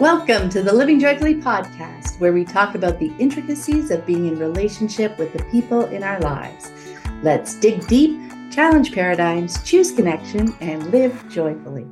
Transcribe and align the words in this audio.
Welcome 0.00 0.48
to 0.48 0.60
the 0.60 0.72
Living 0.72 0.98
Joyfully 0.98 1.36
podcast, 1.36 2.18
where 2.18 2.32
we 2.32 2.44
talk 2.44 2.74
about 2.74 2.98
the 2.98 3.12
intricacies 3.20 3.92
of 3.92 4.04
being 4.04 4.26
in 4.26 4.36
relationship 4.40 5.16
with 5.20 5.32
the 5.32 5.44
people 5.52 5.84
in 5.84 6.02
our 6.02 6.18
lives. 6.18 6.72
Let's 7.22 7.54
dig 7.54 7.86
deep, 7.86 8.18
challenge 8.50 8.92
paradigms, 8.92 9.62
choose 9.62 9.92
connection, 9.92 10.52
and 10.60 10.90
live 10.90 11.28
joyfully. 11.28 11.86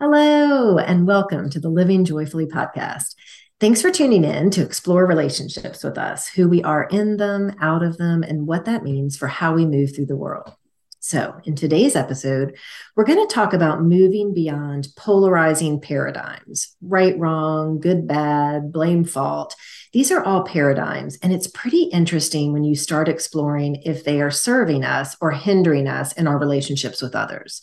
Hello, 0.00 0.78
and 0.78 1.06
welcome 1.06 1.50
to 1.50 1.60
the 1.60 1.68
Living 1.68 2.02
Joyfully 2.06 2.46
podcast. 2.46 3.14
Thanks 3.60 3.82
for 3.82 3.90
tuning 3.90 4.24
in 4.24 4.48
to 4.52 4.62
explore 4.62 5.04
relationships 5.04 5.84
with 5.84 5.98
us, 5.98 6.28
who 6.28 6.48
we 6.48 6.62
are 6.62 6.84
in 6.84 7.18
them, 7.18 7.54
out 7.60 7.82
of 7.82 7.98
them, 7.98 8.22
and 8.22 8.46
what 8.46 8.64
that 8.64 8.82
means 8.82 9.18
for 9.18 9.26
how 9.26 9.52
we 9.52 9.66
move 9.66 9.94
through 9.94 10.06
the 10.06 10.16
world. 10.16 10.50
So, 11.08 11.40
in 11.44 11.54
today's 11.54 11.94
episode, 11.94 12.58
we're 12.96 13.04
going 13.04 13.24
to 13.24 13.32
talk 13.32 13.52
about 13.52 13.80
moving 13.80 14.34
beyond 14.34 14.88
polarizing 14.96 15.80
paradigms 15.80 16.74
right, 16.82 17.16
wrong, 17.16 17.78
good, 17.78 18.08
bad, 18.08 18.72
blame, 18.72 19.04
fault. 19.04 19.54
These 19.92 20.10
are 20.10 20.24
all 20.24 20.42
paradigms, 20.42 21.16
and 21.22 21.32
it's 21.32 21.46
pretty 21.46 21.84
interesting 21.84 22.52
when 22.52 22.64
you 22.64 22.74
start 22.74 23.08
exploring 23.08 23.82
if 23.84 24.02
they 24.02 24.20
are 24.20 24.32
serving 24.32 24.82
us 24.82 25.16
or 25.20 25.30
hindering 25.30 25.86
us 25.86 26.12
in 26.14 26.26
our 26.26 26.38
relationships 26.38 27.00
with 27.00 27.14
others. 27.14 27.62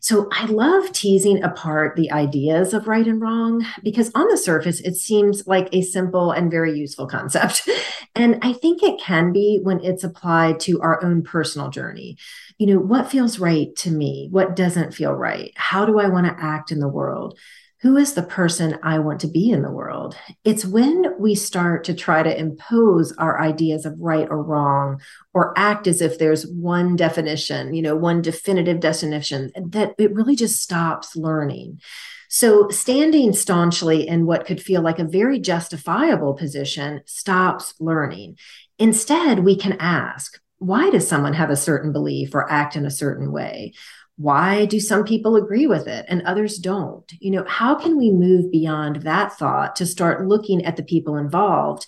So 0.00 0.28
I 0.32 0.46
love 0.46 0.92
teasing 0.92 1.42
apart 1.42 1.96
the 1.96 2.10
ideas 2.12 2.74
of 2.74 2.88
right 2.88 3.06
and 3.06 3.20
wrong 3.20 3.64
because 3.82 4.10
on 4.14 4.28
the 4.28 4.36
surface, 4.36 4.80
it 4.80 4.96
seems 4.96 5.46
like 5.46 5.68
a 5.72 5.82
simple 5.82 6.30
and 6.30 6.50
very 6.50 6.78
useful 6.78 7.06
concept. 7.06 7.68
And 8.16 8.38
I 8.42 8.52
think 8.52 8.82
it 8.84 9.00
can 9.00 9.32
be 9.32 9.58
when 9.60 9.82
it's 9.82 10.04
applied 10.04 10.60
to 10.60 10.80
our 10.80 11.02
own 11.02 11.22
personal 11.22 11.68
journey. 11.68 12.16
You 12.58 12.68
know, 12.68 12.78
what 12.78 13.10
feels 13.10 13.40
right 13.40 13.74
to 13.78 13.90
me? 13.90 14.28
What 14.30 14.54
doesn't 14.54 14.94
feel 14.94 15.12
right? 15.12 15.52
How 15.56 15.84
do 15.84 15.98
I 15.98 16.08
want 16.08 16.26
to 16.26 16.44
act 16.44 16.70
in 16.70 16.78
the 16.78 16.86
world? 16.86 17.36
Who 17.84 17.98
is 17.98 18.14
the 18.14 18.22
person 18.22 18.78
I 18.82 18.98
want 18.98 19.20
to 19.20 19.26
be 19.26 19.50
in 19.50 19.60
the 19.60 19.70
world? 19.70 20.16
It's 20.42 20.64
when 20.64 21.04
we 21.20 21.34
start 21.34 21.84
to 21.84 21.92
try 21.92 22.22
to 22.22 22.34
impose 22.34 23.12
our 23.18 23.38
ideas 23.38 23.84
of 23.84 23.92
right 23.98 24.26
or 24.30 24.42
wrong 24.42 25.02
or 25.34 25.52
act 25.58 25.86
as 25.86 26.00
if 26.00 26.18
there's 26.18 26.46
one 26.46 26.96
definition, 26.96 27.74
you 27.74 27.82
know, 27.82 27.94
one 27.94 28.22
definitive 28.22 28.80
definition 28.80 29.52
that 29.54 29.94
it 29.98 30.14
really 30.14 30.34
just 30.34 30.62
stops 30.62 31.14
learning. 31.14 31.82
So, 32.30 32.70
standing 32.70 33.34
staunchly 33.34 34.08
in 34.08 34.24
what 34.24 34.46
could 34.46 34.62
feel 34.62 34.80
like 34.80 34.98
a 34.98 35.04
very 35.04 35.38
justifiable 35.38 36.32
position 36.32 37.02
stops 37.04 37.74
learning. 37.80 38.38
Instead, 38.78 39.40
we 39.40 39.56
can 39.56 39.76
ask, 39.78 40.40
why 40.56 40.88
does 40.88 41.06
someone 41.06 41.34
have 41.34 41.50
a 41.50 41.56
certain 41.56 41.92
belief 41.92 42.34
or 42.34 42.50
act 42.50 42.76
in 42.76 42.86
a 42.86 42.90
certain 42.90 43.30
way? 43.30 43.74
Why 44.16 44.64
do 44.66 44.78
some 44.78 45.04
people 45.04 45.36
agree 45.36 45.66
with 45.66 45.88
it 45.88 46.06
and 46.08 46.22
others 46.22 46.58
don't? 46.58 47.10
You 47.18 47.32
know 47.32 47.44
how 47.48 47.74
can 47.74 47.96
we 47.96 48.10
move 48.10 48.50
beyond 48.50 49.02
that 49.02 49.36
thought 49.36 49.76
to 49.76 49.86
start 49.86 50.28
looking 50.28 50.64
at 50.64 50.76
the 50.76 50.84
people 50.84 51.16
involved? 51.16 51.86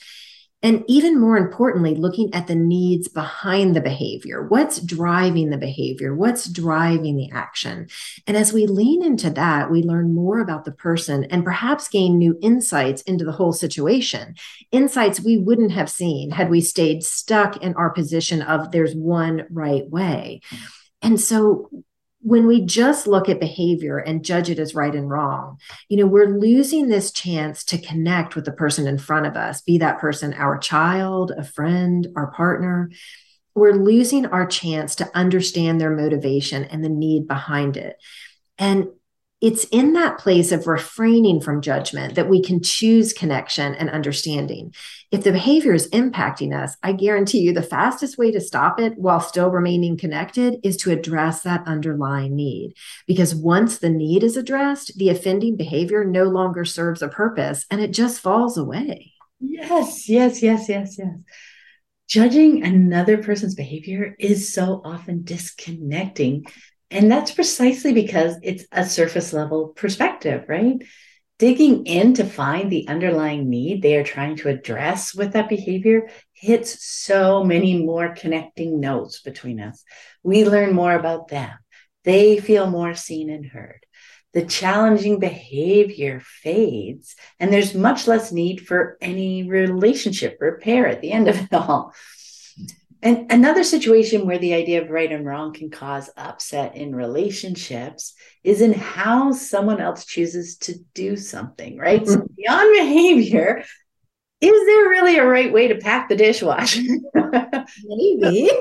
And 0.62 0.82
even 0.88 1.20
more 1.20 1.36
importantly 1.36 1.94
looking 1.94 2.34
at 2.34 2.48
the 2.48 2.54
needs 2.56 3.08
behind 3.08 3.77
the 3.77 3.80
behavior. 3.80 4.48
What's 4.48 4.80
driving 4.80 5.50
the 5.50 5.58
behavior? 5.58 6.14
What's 6.14 6.48
driving 6.48 7.16
the 7.16 7.30
action? 7.30 7.86
And 8.27 8.36
as 8.36 8.52
we 8.52 8.66
lean 8.66 9.04
into 9.04 9.30
that 9.30 9.70
we 9.70 9.82
learn 9.84 10.12
more 10.12 10.41
about 10.41 10.64
the 10.64 10.72
person 10.72 11.24
and 11.24 11.44
perhaps 11.44 11.88
gain 11.88 12.19
new 12.19 12.36
insights 12.42 13.02
into 13.02 13.24
the 13.24 13.32
whole 13.32 13.52
situation. 13.52 14.34
Insights 14.72 15.20
we 15.20 15.38
wouldn't 15.38 15.72
have 15.72 15.91
seen 15.91 16.32
had 16.32 16.50
we 16.50 16.60
stayed 16.60 17.04
stuck 17.04 17.62
in 17.62 17.74
our 17.74 17.91
position 17.91 18.42
of 18.42 18.72
there's 18.72 18.97
one 18.97 19.47
right 19.50 19.88
way. 19.88 20.41
And 21.02 21.20
so 21.20 21.70
when 22.27 22.48
we 22.48 22.60
just 22.60 23.06
look 23.06 23.28
at 23.28 23.38
behavior 23.38 23.98
and 23.98 24.24
judge 24.24 24.50
it 24.50 24.58
as 24.58 24.74
right 24.74 24.96
and 24.96 25.08
wrong, 25.08 25.60
you 25.88 25.96
know, 25.96 26.08
we're 26.08 26.36
losing 26.41 26.88
this 26.88 27.12
chance 27.12 27.62
to 27.62 27.78
connect 27.78 28.34
with 28.34 28.44
the 28.44 28.50
person 28.50 28.88
in 28.88 28.98
front 28.98 29.27
of 29.27 29.36
us, 29.36 29.60
be 29.60 29.78
that 29.78 30.00
person 30.00 30.34
our 30.34 30.58
child, 30.58 31.30
a 31.38 31.44
friend, 31.44 32.09
our 32.16 32.32
partner. 32.32 32.91
We're 33.54 33.75
losing 33.75 34.26
our 34.26 34.44
chance 34.44 34.97
to 34.97 35.10
understand 35.16 35.81
their 35.81 35.94
motivation 35.94 36.64
and 36.64 36.82
the 36.82 36.88
need 36.88 37.28
behind 37.28 37.76
it. 37.76 37.97
And 38.58 38.88
it's 39.46 39.62
in 39.70 39.92
that 39.92 40.18
place 40.18 40.50
of 40.50 40.66
refraining 40.66 41.40
from 41.40 41.62
judgment 41.62 42.16
that 42.16 42.28
we 42.28 42.42
can 42.42 42.60
choose 42.60 43.12
connection 43.12 43.76
and 43.76 43.88
understanding. 43.88 44.74
If 45.12 45.22
the 45.22 45.30
behavior 45.30 45.72
is 45.72 45.88
impacting 45.90 46.52
us, 46.52 46.76
I 46.82 46.90
guarantee 46.90 47.42
you 47.42 47.52
the 47.52 47.62
fastest 47.62 48.18
way 48.18 48.32
to 48.32 48.40
stop 48.40 48.80
it 48.80 48.98
while 48.98 49.20
still 49.20 49.52
remaining 49.52 49.96
connected 49.96 50.58
is 50.64 50.76
to 50.78 50.90
address 50.90 51.42
that 51.42 51.64
underlying 51.64 52.34
need. 52.34 52.74
Because 53.06 53.36
once 53.36 53.78
the 53.78 53.88
need 53.88 54.24
is 54.24 54.36
addressed, 54.36 54.98
the 54.98 55.10
offending 55.10 55.56
behavior 55.56 56.04
no 56.04 56.24
longer 56.24 56.64
serves 56.64 57.00
a 57.00 57.06
purpose 57.06 57.66
and 57.70 57.80
it 57.80 57.92
just 57.92 58.18
falls 58.18 58.58
away. 58.58 59.12
Yes, 59.38 60.08
yes, 60.08 60.42
yes, 60.42 60.68
yes, 60.68 60.98
yes. 60.98 61.18
Judging 62.08 62.64
another 62.64 63.18
person's 63.18 63.54
behavior 63.54 64.16
is 64.18 64.52
so 64.52 64.80
often 64.84 65.22
disconnecting 65.22 66.46
and 66.91 67.10
that's 67.10 67.32
precisely 67.32 67.92
because 67.92 68.36
it's 68.42 68.64
a 68.72 68.84
surface 68.84 69.32
level 69.32 69.69
perspective, 69.69 70.44
right? 70.48 70.82
Digging 71.38 71.84
in 71.86 72.14
to 72.14 72.24
find 72.24 72.70
the 72.70 72.88
underlying 72.88 73.50
need 73.50 73.82
they 73.82 73.97
are 73.97 74.04
trying 74.04 74.36
to 74.36 74.48
address 74.48 75.14
with 75.14 75.32
that 75.32 75.48
behavior 75.48 76.08
hits 76.32 76.86
so 76.86 77.44
many 77.44 77.82
more 77.82 78.14
connecting 78.14 78.80
notes 78.80 79.20
between 79.20 79.60
us. 79.60 79.84
We 80.22 80.44
learn 80.44 80.75
more 80.75 80.94
about 80.94 81.28
them. 81.28 81.52
They 82.04 82.38
feel 82.38 82.70
more 82.70 82.94
seen 82.94 83.30
and 83.30 83.44
heard. 83.44 83.84
The 84.32 84.46
challenging 84.46 85.19
behavior 85.19 86.20
fades, 86.25 87.16
and 87.41 87.52
there's 87.52 87.75
much 87.75 88.06
less 88.06 88.32
need 88.32 88.66
for 88.66 88.96
any 89.00 89.48
relationship 89.48 90.36
repair 90.41 90.86
at 90.86 91.00
the 91.00 91.10
end 91.10 91.28
of 91.28 91.41
it 91.41 91.52
all. 91.52 91.92
And 93.02 93.30
another 93.30 93.62
situation 93.62 94.26
where 94.26 94.38
the 94.38 94.54
idea 94.54 94.82
of 94.82 94.90
right 94.90 95.10
and 95.12 95.26
wrong 95.26 95.52
can 95.52 95.70
cause 95.70 96.10
upset 96.16 96.76
in 96.76 96.94
relationships 96.94 98.14
is 98.42 98.60
in 98.60 98.72
how 98.72 99.32
someone 99.32 99.80
else 99.80 100.04
chooses 100.04 100.56
to 100.58 100.74
do 100.94 101.16
something, 101.16 101.76
right? 101.76 102.02
Mm-hmm. 102.02 102.12
So 102.12 102.26
beyond 102.36 102.76
behavior, 102.78 103.64
is 104.40 104.66
there 104.66 104.88
really 104.88 105.18
a 105.18 105.26
right 105.26 105.52
way 105.52 105.68
to 105.68 105.76
pack 105.76 106.08
the 106.08 106.16
dishwasher? 106.16 106.82
Maybe. 107.84 108.50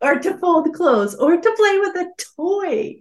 or 0.00 0.18
to 0.18 0.38
fold 0.38 0.72
clothes 0.74 1.14
or 1.14 1.36
to 1.36 1.52
play 1.56 1.78
with 1.78 1.96
a 1.96 2.06
toy. 2.36 2.96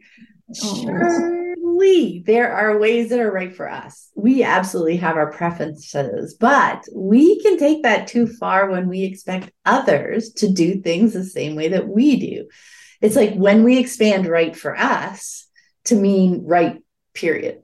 Surely 0.53 2.23
there 2.25 2.51
are 2.53 2.79
ways 2.79 3.09
that 3.09 3.19
are 3.19 3.31
right 3.31 3.55
for 3.55 3.69
us. 3.69 4.09
We 4.15 4.43
absolutely 4.43 4.97
have 4.97 5.15
our 5.15 5.31
preferences, 5.31 6.35
but 6.39 6.83
we 6.93 7.39
can 7.41 7.57
take 7.57 7.83
that 7.83 8.07
too 8.07 8.27
far 8.27 8.69
when 8.69 8.87
we 8.87 9.03
expect 9.03 9.51
others 9.65 10.33
to 10.33 10.51
do 10.51 10.81
things 10.81 11.13
the 11.13 11.23
same 11.23 11.55
way 11.55 11.69
that 11.69 11.87
we 11.87 12.19
do. 12.19 12.47
It's 13.01 13.15
like 13.15 13.35
when 13.35 13.63
we 13.63 13.77
expand 13.77 14.27
right 14.27 14.55
for 14.55 14.77
us 14.77 15.47
to 15.85 15.95
mean 15.95 16.43
right, 16.45 16.81
period. 17.13 17.61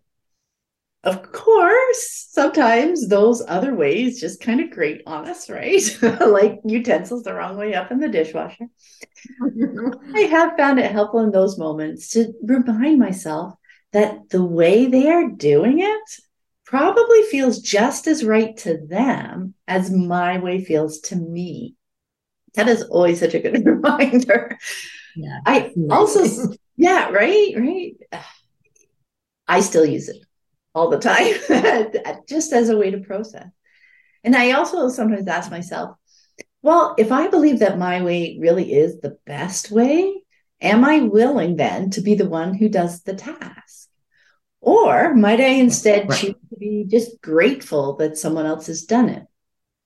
Of 1.05 1.31
course, 1.31 2.27
sometimes 2.31 3.07
those 3.07 3.43
other 3.47 3.75
ways 3.75 4.19
just 4.19 4.41
kind 4.41 4.59
of 4.59 4.71
grate 4.71 5.03
on 5.05 5.29
us, 5.29 5.51
right? 5.51 5.81
like 6.19 6.61
utensils 6.65 7.21
the 7.21 7.33
wrong 7.35 7.57
way 7.57 7.75
up 7.75 7.91
in 7.91 7.99
the 7.99 8.09
dishwasher. 8.09 8.65
I 10.15 10.21
have 10.31 10.57
found 10.57 10.79
it 10.79 10.91
helpful 10.91 11.19
in 11.19 11.29
those 11.29 11.59
moments 11.59 12.09
to 12.11 12.33
remind 12.41 12.97
myself 12.97 13.53
that 13.93 14.29
the 14.29 14.43
way 14.43 14.87
they 14.87 15.07
are 15.07 15.29
doing 15.29 15.79
it 15.79 16.19
probably 16.65 17.21
feels 17.23 17.59
just 17.59 18.07
as 18.07 18.25
right 18.25 18.57
to 18.57 18.83
them 18.87 19.53
as 19.67 19.91
my 19.91 20.39
way 20.39 20.65
feels 20.65 20.99
to 21.01 21.15
me. 21.15 21.75
That 22.55 22.67
is 22.67 22.81
always 22.81 23.19
such 23.19 23.35
a 23.35 23.39
good 23.39 23.63
reminder. 23.65 24.57
Yeah, 25.15 25.39
I 25.45 25.71
also, 25.91 26.55
yeah, 26.77 27.09
right, 27.09 27.53
right. 27.55 27.93
I 29.47 29.59
still 29.59 29.85
use 29.85 30.09
it 30.09 30.24
all 30.75 30.89
the 30.89 30.99
time, 30.99 32.23
just 32.27 32.53
as 32.53 32.69
a 32.69 32.77
way 32.77 32.91
to 32.91 32.99
process. 32.99 33.47
And 34.23 34.35
I 34.35 34.51
also 34.51 34.89
sometimes 34.89 35.27
ask 35.27 35.49
myself, 35.49 35.95
well, 36.61 36.95
if 36.97 37.11
I 37.11 37.27
believe 37.27 37.59
that 37.59 37.77
my 37.77 38.01
way 38.03 38.37
really 38.39 38.73
is 38.73 38.99
the 38.99 39.17
best 39.25 39.71
way, 39.71 40.21
am 40.61 40.83
I 40.83 41.01
willing 41.01 41.55
then 41.55 41.91
to 41.91 42.01
be 42.01 42.15
the 42.15 42.27
one 42.27 42.53
who 42.53 42.67
does 42.67 43.03
the 43.03 43.13
task? 43.13 43.87
Or 44.61 45.13
might 45.13 45.39
I 45.39 45.49
instead 45.49 46.09
right. 46.09 46.19
choose 46.19 46.35
to 46.49 46.55
be 46.57 46.85
just 46.87 47.21
grateful 47.21 47.97
that 47.97 48.17
someone 48.17 48.47
else 48.47 48.67
has 48.67 48.83
done 48.83 49.09
it? 49.09 49.23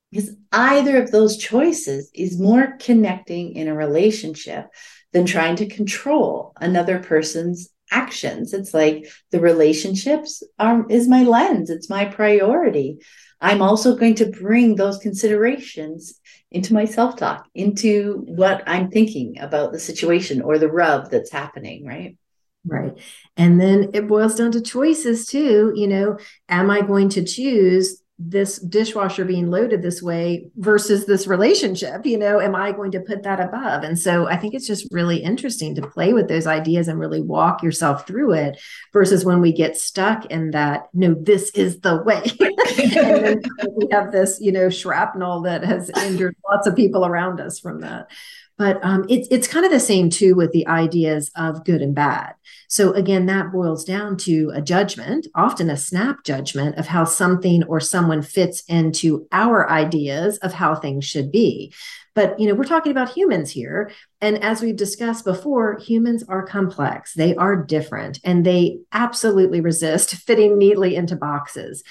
Because 0.09 0.31
either 0.51 1.01
of 1.01 1.11
those 1.11 1.37
choices 1.37 2.09
is 2.15 2.39
more 2.39 2.77
connecting 2.79 3.55
in 3.55 3.67
a 3.67 3.75
relationship 3.75 4.67
than 5.11 5.25
trying 5.25 5.57
to 5.57 5.67
control 5.67 6.53
another 6.59 6.99
person's 6.99 7.69
actions. 7.91 8.53
It's 8.53 8.73
like 8.73 9.07
the 9.31 9.39
relationships 9.39 10.43
are 10.57 10.85
is 10.89 11.07
my 11.07 11.23
lens, 11.23 11.69
it's 11.69 11.89
my 11.89 12.05
priority. 12.05 12.99
I'm 13.41 13.61
also 13.61 13.95
going 13.95 14.15
to 14.15 14.25
bring 14.25 14.75
those 14.75 14.97
considerations 14.97 16.19
into 16.51 16.73
my 16.73 16.85
self 16.85 17.15
talk, 17.15 17.47
into 17.55 18.23
what 18.27 18.63
I'm 18.67 18.91
thinking 18.91 19.39
about 19.39 19.71
the 19.71 19.79
situation 19.79 20.41
or 20.41 20.57
the 20.57 20.71
rub 20.71 21.09
that's 21.09 21.31
happening, 21.31 21.85
right? 21.85 22.17
Right. 22.65 22.97
And 23.37 23.59
then 23.59 23.91
it 23.93 24.07
boils 24.07 24.35
down 24.35 24.51
to 24.51 24.61
choices 24.61 25.25
too. 25.27 25.71
You 25.75 25.87
know, 25.87 26.17
am 26.49 26.69
I 26.69 26.81
going 26.81 27.09
to 27.09 27.23
choose 27.23 28.01
this 28.21 28.59
dishwasher 28.59 29.23
being 29.23 29.49
loaded 29.49 29.81
this 29.81 30.01
way 30.01 30.51
versus 30.57 31.05
this 31.05 31.25
relationship 31.25 32.05
you 32.05 32.17
know 32.17 32.41
am 32.41 32.53
i 32.53 32.73
going 32.73 32.91
to 32.91 32.99
put 32.99 33.23
that 33.23 33.39
above? 33.39 33.83
And 33.83 33.97
so 33.97 34.27
i 34.27 34.35
think 34.35 34.53
it's 34.53 34.67
just 34.67 34.87
really 34.91 35.23
interesting 35.23 35.73
to 35.75 35.87
play 35.87 36.11
with 36.11 36.27
those 36.27 36.45
ideas 36.45 36.89
and 36.89 36.99
really 36.99 37.21
walk 37.21 37.63
yourself 37.63 38.05
through 38.05 38.33
it 38.33 38.59
versus 38.91 39.23
when 39.23 39.39
we 39.39 39.53
get 39.53 39.77
stuck 39.77 40.25
in 40.25 40.51
that 40.51 40.89
no 40.93 41.13
this 41.13 41.49
is 41.51 41.79
the 41.79 42.01
way. 42.03 42.23
And 42.79 43.45
we 43.75 43.87
have 43.91 44.11
this 44.11 44.39
you 44.41 44.51
know 44.51 44.69
shrapnel 44.69 45.41
that 45.41 45.63
has 45.63 45.89
injured 45.89 46.35
lots 46.49 46.67
of 46.67 46.75
people 46.75 47.05
around 47.05 47.39
us 47.39 47.59
from 47.59 47.81
that 47.81 48.09
but 48.59 48.77
um, 48.83 49.05
it's 49.07 49.27
it's 49.31 49.47
kind 49.47 49.65
of 49.65 49.71
the 49.71 49.79
same 49.79 50.09
too 50.09 50.35
with 50.35 50.51
the 50.51 50.67
ideas 50.67 51.31
of 51.37 51.63
good 51.63 51.81
and 51.81 51.95
bad. 51.95 52.33
So 52.67 52.91
again, 52.91 53.25
that 53.27 53.53
boils 53.53 53.85
down 53.85 54.17
to 54.17 54.51
a 54.53 54.61
judgment, 54.61 55.25
often 55.33 55.69
a 55.69 55.77
snap 55.77 56.23
judgment 56.25 56.77
of 56.77 56.85
how 56.85 57.05
something 57.05 57.63
or 57.63 57.79
someone 57.79 58.21
fits 58.21 58.61
into 58.67 59.25
our 59.31 59.67
ideas 59.71 60.37
of 60.39 60.53
how 60.53 60.75
things 60.75 61.05
should 61.05 61.31
be. 61.31 61.73
But 62.13 62.37
you 62.37 62.47
know, 62.47 62.53
we're 62.53 62.65
talking 62.65 62.91
about 62.91 63.13
humans 63.13 63.49
here, 63.49 63.91
and 64.19 64.43
as 64.43 64.61
we've 64.61 64.75
discussed 64.75 65.23
before, 65.23 65.77
humans 65.77 66.25
are 66.27 66.45
complex. 66.45 67.13
They 67.13 67.35
are 67.37 67.55
different, 67.55 68.19
and 68.25 68.45
they 68.45 68.79
absolutely 68.91 69.61
resist 69.61 70.15
fitting 70.27 70.57
neatly 70.57 70.97
into 70.97 71.15
boxes. 71.15 71.81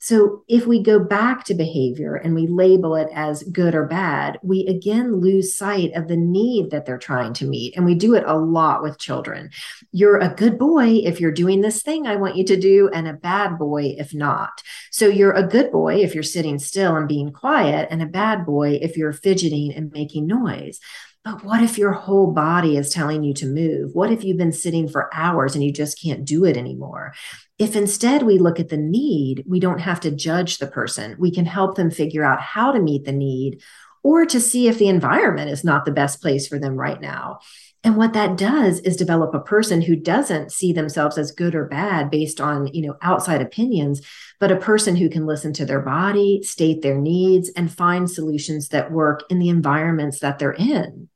So 0.00 0.44
if 0.46 0.66
we 0.66 0.82
go 0.82 0.98
back 0.98 1.44
to 1.44 1.54
behavior 1.54 2.14
and 2.14 2.34
we 2.34 2.46
label 2.46 2.94
it 2.94 3.08
as 3.12 3.42
good 3.42 3.74
or 3.74 3.86
bad, 3.86 4.38
we 4.42 4.66
again 4.66 5.20
lose 5.20 5.56
sight 5.56 5.92
of 5.94 6.06
the 6.06 6.16
need 6.16 6.70
that 6.70 6.86
they're 6.86 6.98
trying 6.98 7.32
to 7.34 7.46
meet. 7.46 7.76
And 7.76 7.84
we 7.84 7.94
do 7.94 8.14
it 8.14 8.24
a 8.26 8.38
lot 8.38 8.82
with 8.82 8.98
children. 8.98 9.50
You're 9.90 10.18
a 10.18 10.34
good 10.34 10.58
boy 10.58 11.00
if 11.04 11.20
you're 11.20 11.32
doing 11.32 11.60
this 11.60 11.82
thing 11.82 12.06
I 12.06 12.16
want 12.16 12.36
you 12.36 12.44
to 12.44 12.56
do, 12.56 12.88
and 12.92 13.08
a 13.08 13.12
bad 13.12 13.58
boy 13.58 13.94
if 13.98 14.14
not. 14.14 14.62
So 14.90 15.08
you're 15.08 15.32
a 15.32 15.46
good 15.46 15.72
boy 15.72 15.96
if 15.96 16.14
you're 16.14 16.22
sitting 16.22 16.58
still 16.58 16.96
and 16.96 17.08
being 17.08 17.32
quiet, 17.32 17.88
and 17.90 18.00
a 18.00 18.06
bad 18.06 18.46
boy 18.46 18.78
if 18.80 18.96
you're 18.96 19.12
fidgeting 19.12 19.74
and 19.74 19.92
making 19.92 20.26
noise. 20.26 20.80
But 21.30 21.44
what 21.44 21.62
if 21.62 21.76
your 21.76 21.92
whole 21.92 22.32
body 22.32 22.78
is 22.78 22.88
telling 22.88 23.22
you 23.22 23.34
to 23.34 23.44
move? 23.44 23.90
What 23.94 24.10
if 24.10 24.24
you've 24.24 24.38
been 24.38 24.50
sitting 24.50 24.88
for 24.88 25.14
hours 25.14 25.54
and 25.54 25.62
you 25.62 25.70
just 25.70 26.00
can't 26.00 26.24
do 26.24 26.46
it 26.46 26.56
anymore? 26.56 27.12
If 27.58 27.76
instead 27.76 28.22
we 28.22 28.38
look 28.38 28.58
at 28.58 28.70
the 28.70 28.78
need, 28.78 29.44
we 29.46 29.60
don't 29.60 29.80
have 29.80 30.00
to 30.00 30.10
judge 30.10 30.56
the 30.56 30.66
person. 30.66 31.16
We 31.18 31.30
can 31.30 31.44
help 31.44 31.76
them 31.76 31.90
figure 31.90 32.24
out 32.24 32.40
how 32.40 32.72
to 32.72 32.80
meet 32.80 33.04
the 33.04 33.12
need 33.12 33.60
or 34.02 34.24
to 34.24 34.40
see 34.40 34.68
if 34.68 34.78
the 34.78 34.88
environment 34.88 35.50
is 35.50 35.64
not 35.64 35.84
the 35.84 35.92
best 35.92 36.22
place 36.22 36.48
for 36.48 36.58
them 36.58 36.76
right 36.76 36.98
now. 36.98 37.40
And 37.84 37.98
what 37.98 38.14
that 38.14 38.38
does 38.38 38.80
is 38.80 38.96
develop 38.96 39.34
a 39.34 39.40
person 39.40 39.82
who 39.82 39.96
doesn't 39.96 40.50
see 40.50 40.72
themselves 40.72 41.18
as 41.18 41.30
good 41.30 41.54
or 41.54 41.66
bad 41.66 42.10
based 42.10 42.40
on, 42.40 42.68
you 42.68 42.86
know, 42.86 42.96
outside 43.02 43.42
opinions, 43.42 44.00
but 44.40 44.50
a 44.50 44.56
person 44.56 44.96
who 44.96 45.10
can 45.10 45.26
listen 45.26 45.52
to 45.52 45.66
their 45.66 45.80
body, 45.80 46.42
state 46.42 46.80
their 46.80 46.98
needs 46.98 47.50
and 47.50 47.70
find 47.70 48.10
solutions 48.10 48.68
that 48.68 48.90
work 48.90 49.24
in 49.28 49.38
the 49.38 49.50
environments 49.50 50.20
that 50.20 50.38
they're 50.38 50.52
in. 50.52 51.07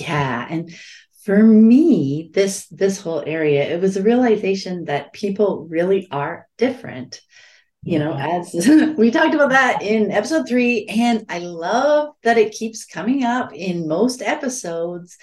Yeah, 0.00 0.46
and 0.48 0.72
for 1.24 1.42
me 1.42 2.30
this 2.32 2.66
this 2.68 3.00
whole 3.02 3.22
area 3.26 3.62
it 3.62 3.82
was 3.82 3.98
a 3.98 4.02
realization 4.02 4.86
that 4.86 5.12
people 5.12 5.66
really 5.68 6.08
are 6.10 6.46
different 6.56 7.20
you 7.82 7.98
know 7.98 8.14
as 8.14 8.54
we 8.96 9.10
talked 9.10 9.34
about 9.34 9.50
that 9.50 9.82
in 9.82 10.10
episode 10.10 10.48
3 10.48 10.86
and 10.86 11.26
i 11.28 11.38
love 11.38 12.14
that 12.22 12.38
it 12.38 12.52
keeps 12.52 12.86
coming 12.86 13.24
up 13.24 13.52
in 13.52 13.88
most 13.88 14.22
episodes. 14.22 15.18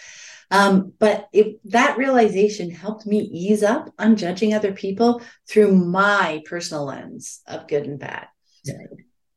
Um, 0.51 0.93
but 0.99 1.27
it, 1.33 1.59
that 1.71 1.97
realization 1.97 2.69
helped 2.69 3.07
me 3.07 3.17
ease 3.17 3.63
up 3.63 3.91
on 3.97 4.15
judging 4.15 4.53
other 4.53 4.73
people 4.73 5.23
through 5.49 5.71
my 5.75 6.43
personal 6.45 6.85
lens 6.85 7.41
of 7.47 7.67
good 7.67 7.87
and 7.87 7.97
bad 7.97 8.27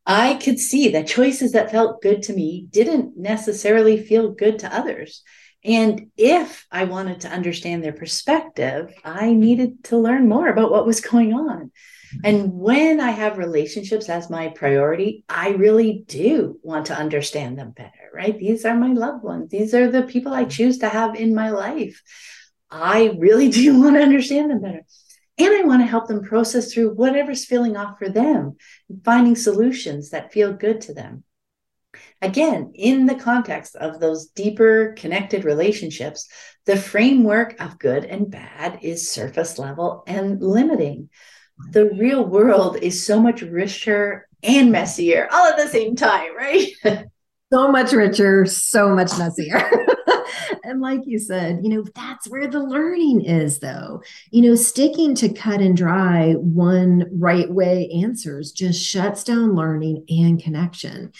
I 0.08 0.34
could 0.34 0.58
see 0.58 0.88
that 0.88 1.06
choices 1.06 1.52
that 1.52 1.70
felt 1.70 2.00
good 2.00 2.22
to 2.24 2.32
me 2.32 2.66
didn't 2.70 3.18
necessarily 3.18 4.02
feel 4.02 4.30
good 4.30 4.60
to 4.60 4.74
others. 4.74 5.22
And 5.62 6.10
if 6.16 6.66
I 6.72 6.84
wanted 6.84 7.20
to 7.20 7.28
understand 7.28 7.84
their 7.84 7.92
perspective, 7.92 8.94
I 9.04 9.32
needed 9.32 9.84
to 9.84 9.98
learn 9.98 10.26
more 10.26 10.48
about 10.48 10.70
what 10.70 10.86
was 10.86 11.02
going 11.02 11.34
on. 11.34 11.70
Mm-hmm. 11.70 12.20
And 12.24 12.52
when 12.54 13.00
I 13.00 13.10
have 13.10 13.36
relationships 13.36 14.08
as 14.08 14.30
my 14.30 14.48
priority, 14.48 15.24
I 15.28 15.50
really 15.50 16.04
do 16.06 16.58
want 16.62 16.86
to 16.86 16.96
understand 16.96 17.58
them 17.58 17.72
better, 17.72 18.10
right? 18.14 18.38
These 18.38 18.64
are 18.64 18.74
my 18.74 18.94
loved 18.94 19.22
ones. 19.22 19.50
These 19.50 19.74
are 19.74 19.90
the 19.90 20.04
people 20.04 20.32
I 20.32 20.44
choose 20.44 20.78
to 20.78 20.88
have 20.88 21.16
in 21.16 21.34
my 21.34 21.50
life. 21.50 22.02
I 22.70 23.14
really 23.18 23.48
do 23.50 23.78
want 23.78 23.96
to 23.96 24.02
understand 24.02 24.50
them 24.50 24.62
better. 24.62 24.86
And 25.38 25.54
I 25.54 25.62
want 25.62 25.82
to 25.82 25.86
help 25.86 26.08
them 26.08 26.22
process 26.22 26.72
through 26.72 26.94
whatever's 26.94 27.44
feeling 27.44 27.76
off 27.76 27.98
for 27.98 28.08
them, 28.08 28.56
finding 29.04 29.36
solutions 29.36 30.10
that 30.10 30.32
feel 30.32 30.52
good 30.52 30.80
to 30.82 30.94
them. 30.94 31.24
Again, 32.20 32.72
in 32.74 33.06
the 33.06 33.14
context 33.14 33.76
of 33.76 34.00
those 34.00 34.26
deeper 34.28 34.94
connected 34.96 35.44
relationships, 35.44 36.28
the 36.66 36.76
framework 36.76 37.60
of 37.60 37.78
good 37.78 38.04
and 38.04 38.30
bad 38.30 38.80
is 38.82 39.10
surface 39.10 39.58
level 39.58 40.02
and 40.06 40.42
limiting. 40.42 41.08
The 41.70 41.86
real 41.90 42.24
world 42.24 42.76
is 42.76 43.06
so 43.06 43.20
much 43.20 43.42
richer 43.42 44.28
and 44.42 44.70
messier 44.70 45.28
all 45.32 45.46
at 45.46 45.56
the 45.56 45.68
same 45.68 45.96
time, 45.96 46.36
right? 46.36 46.68
so 47.52 47.70
much 47.70 47.92
richer, 47.92 48.44
so 48.46 48.94
much 48.94 49.16
messier. 49.18 49.86
and 50.64 50.80
like 50.80 51.00
you 51.06 51.18
said, 51.18 51.60
you 51.62 51.70
know, 51.70 51.84
that's 51.94 52.28
where 52.28 52.46
the 52.46 52.60
learning 52.60 53.24
is, 53.24 53.60
though. 53.60 54.02
You 54.30 54.42
know, 54.42 54.54
sticking 54.54 55.14
to 55.16 55.28
cut 55.28 55.60
and 55.60 55.76
dry 55.76 56.34
one 56.34 57.06
right 57.12 57.50
way 57.50 57.90
answers 58.02 58.52
just 58.52 58.84
shuts 58.84 59.24
down 59.24 59.54
learning 59.54 60.04
and 60.08 60.42
connection. 60.42 61.12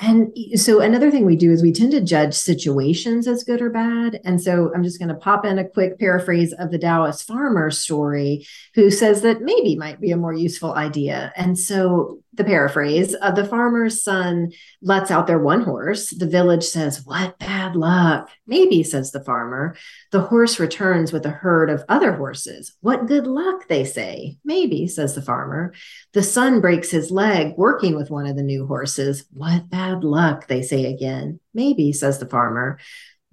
And 0.00 0.32
so 0.54 0.80
another 0.80 1.10
thing 1.10 1.26
we 1.26 1.34
do 1.34 1.50
is 1.50 1.60
we 1.60 1.72
tend 1.72 1.90
to 1.90 2.00
judge 2.00 2.32
situations 2.32 3.26
as 3.26 3.42
good 3.42 3.60
or 3.60 3.68
bad. 3.68 4.20
And 4.24 4.40
so 4.40 4.70
I'm 4.72 4.84
just 4.84 5.00
going 5.00 5.08
to 5.08 5.16
pop 5.16 5.44
in 5.44 5.58
a 5.58 5.68
quick 5.68 5.98
paraphrase 5.98 6.52
of 6.52 6.70
the 6.70 6.78
Taoist 6.78 7.26
farmer 7.26 7.72
story 7.72 8.46
who 8.74 8.92
says 8.92 9.22
that 9.22 9.42
maybe 9.42 9.74
might 9.74 10.00
be 10.00 10.12
a 10.12 10.16
more 10.16 10.32
useful 10.32 10.72
idea. 10.72 11.32
And 11.36 11.58
so 11.58 12.20
the 12.38 12.44
paraphrase 12.44 13.14
uh, 13.20 13.32
the 13.32 13.44
farmer's 13.44 14.02
son 14.02 14.52
lets 14.80 15.10
out 15.10 15.26
their 15.26 15.38
one 15.38 15.62
horse. 15.62 16.10
The 16.10 16.26
village 16.26 16.64
says, 16.64 17.04
What 17.04 17.38
bad 17.38 17.76
luck. 17.76 18.30
Maybe, 18.46 18.82
says 18.82 19.10
the 19.10 19.22
farmer. 19.22 19.76
The 20.12 20.22
horse 20.22 20.58
returns 20.58 21.12
with 21.12 21.26
a 21.26 21.30
herd 21.30 21.68
of 21.68 21.84
other 21.88 22.12
horses. 22.12 22.74
What 22.80 23.06
good 23.06 23.26
luck, 23.26 23.68
they 23.68 23.84
say. 23.84 24.38
Maybe, 24.44 24.86
says 24.86 25.14
the 25.14 25.20
farmer. 25.20 25.74
The 26.14 26.22
son 26.22 26.60
breaks 26.60 26.90
his 26.90 27.10
leg 27.10 27.54
working 27.58 27.96
with 27.96 28.10
one 28.10 28.26
of 28.26 28.36
the 28.36 28.42
new 28.42 28.66
horses. 28.66 29.26
What 29.32 29.68
bad 29.68 30.04
luck, 30.04 30.46
they 30.46 30.62
say 30.62 30.86
again. 30.86 31.40
Maybe, 31.52 31.92
says 31.92 32.18
the 32.18 32.26
farmer. 32.26 32.78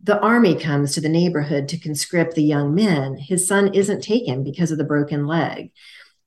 The 0.03 0.19
army 0.19 0.55
comes 0.55 0.93
to 0.93 1.01
the 1.01 1.09
neighborhood 1.09 1.69
to 1.69 1.79
conscript 1.79 2.35
the 2.35 2.43
young 2.43 2.75
men. 2.75 3.17
His 3.17 3.47
son 3.47 3.73
isn't 3.73 4.03
taken 4.03 4.43
because 4.43 4.71
of 4.71 4.77
the 4.77 4.83
broken 4.83 5.25
leg. 5.25 5.71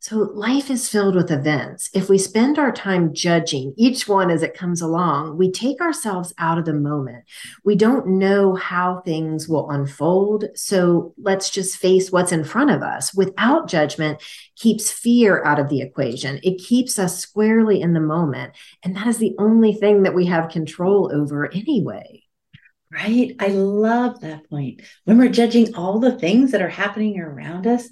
So 0.01 0.19
life 0.33 0.71
is 0.71 0.89
filled 0.89 1.17
with 1.17 1.33
events. 1.33 1.91
If 1.93 2.09
we 2.09 2.19
spend 2.19 2.57
our 2.57 2.71
time 2.71 3.13
judging 3.13 3.75
each 3.77 4.07
one 4.07 4.31
as 4.31 4.45
it 4.45 4.55
comes 4.55 4.81
along, 4.81 5.37
we 5.37 5.51
take 5.51 5.81
ourselves 5.81 6.33
out 6.39 6.57
of 6.57 6.65
the 6.65 6.73
moment. 6.73 7.25
We 7.65 7.75
don't 7.75 8.07
know 8.07 8.55
how 8.55 9.01
things 9.01 9.49
will 9.49 9.69
unfold. 9.71 10.45
So 10.55 11.15
let's 11.19 11.51
just 11.51 11.79
face 11.79 12.13
what's 12.13 12.31
in 12.31 12.45
front 12.45 12.71
of 12.71 12.81
us 12.81 13.13
without 13.13 13.69
judgment 13.69 14.23
keeps 14.57 14.89
fear 14.89 15.45
out 15.45 15.59
of 15.59 15.69
the 15.69 15.81
equation. 15.81 16.39
It 16.45 16.59
keeps 16.59 16.97
us 16.99 17.19
squarely 17.19 17.81
in 17.81 17.93
the 17.93 18.01
moment. 18.01 18.53
And 18.85 18.95
that 18.95 19.09
is 19.09 19.19
the 19.19 19.35
only 19.39 19.73
thing 19.73 20.05
that 20.05 20.15
we 20.15 20.27
have 20.27 20.49
control 20.49 21.11
over 21.13 21.53
anyway. 21.53 22.23
Right. 22.91 23.35
I 23.39 23.49
love 23.49 24.21
that 24.21 24.49
point. 24.49 24.81
When 25.05 25.19
we're 25.19 25.29
judging 25.29 25.75
all 25.75 25.99
the 25.99 26.19
things 26.19 26.53
that 26.53 26.63
are 26.63 26.71
happening 26.71 27.21
around 27.21 27.67
us, 27.67 27.89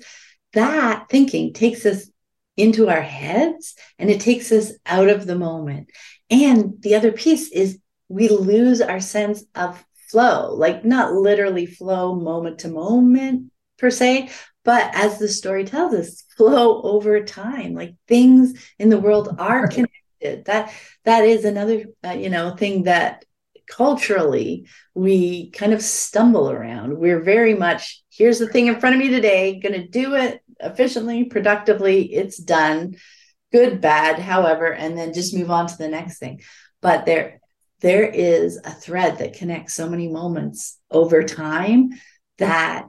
that 0.57 1.09
thinking 1.09 1.53
takes 1.53 1.87
us 1.87 2.11
into 2.57 2.89
our 2.89 3.03
heads 3.03 3.75
and 3.99 4.11
it 4.11 4.21
takes 4.21 4.51
us 4.51 4.73
out 4.87 5.09
of 5.09 5.27
the 5.27 5.37
moment. 5.37 5.91
And 6.31 6.81
the 6.81 6.95
other 6.95 7.13
piece 7.13 7.51
is 7.51 7.79
we 8.09 8.29
lose 8.29 8.81
our 8.81 9.01
sense 9.01 9.45
of 9.55 9.85
flow, 10.11 10.55
like 10.55 10.85
not 10.85 11.13
literally 11.13 11.67
flow 11.67 12.15
moment 12.15 12.61
to 12.61 12.69
moment 12.69 13.53
per 13.79 13.91
se, 13.91 14.31
but 14.65 14.91
as 14.95 15.19
the 15.19 15.29
story 15.29 15.65
tells 15.65 15.95
us, 15.95 16.25
flow 16.37 16.83
over 16.83 17.23
time. 17.23 17.75
Like 17.75 17.95
things 18.09 18.55
in 18.79 18.89
the 18.89 18.99
world 18.99 19.37
are 19.39 19.69
connected. 19.69 20.47
That 20.47 20.73
that 21.05 21.25
is 21.25 21.45
another 21.45 21.85
uh, 22.05 22.13
you 22.13 22.31
know 22.31 22.57
thing 22.57 22.85
that 22.85 23.25
culturally 23.69 24.67
we 24.95 25.51
kind 25.51 25.73
of 25.73 25.83
stumble 25.83 26.51
around. 26.51 26.97
We're 26.97 27.23
very 27.23 27.55
much 27.55 28.03
here's 28.11 28.39
the 28.39 28.49
thing 28.49 28.67
in 28.67 28.81
front 28.81 28.97
of 28.97 29.01
me 29.01 29.09
today, 29.09 29.61
going 29.61 29.75
to 29.75 29.87
do 29.87 30.15
it 30.15 30.41
efficiently, 30.61 31.25
productively, 31.25 32.13
it's 32.13 32.39
done. 32.39 32.97
Good, 33.53 33.81
bad, 33.81 34.19
however, 34.19 34.73
and 34.73 34.99
then 34.99 35.15
just 35.15 35.35
move 35.35 35.51
on 35.51 35.67
to 35.67 35.77
the 35.77 35.89
next 35.89 36.19
thing. 36.19 36.43
But 36.81 37.07
there 37.07 37.41
there 37.81 38.09
is 38.09 38.59
a 38.65 38.71
thread 38.71 39.19
that 39.19 39.35
connects 39.35 39.75
so 39.75 39.89
many 39.89 40.09
moments 40.09 40.79
over 40.91 41.23
time 41.23 41.91
that 42.39 42.89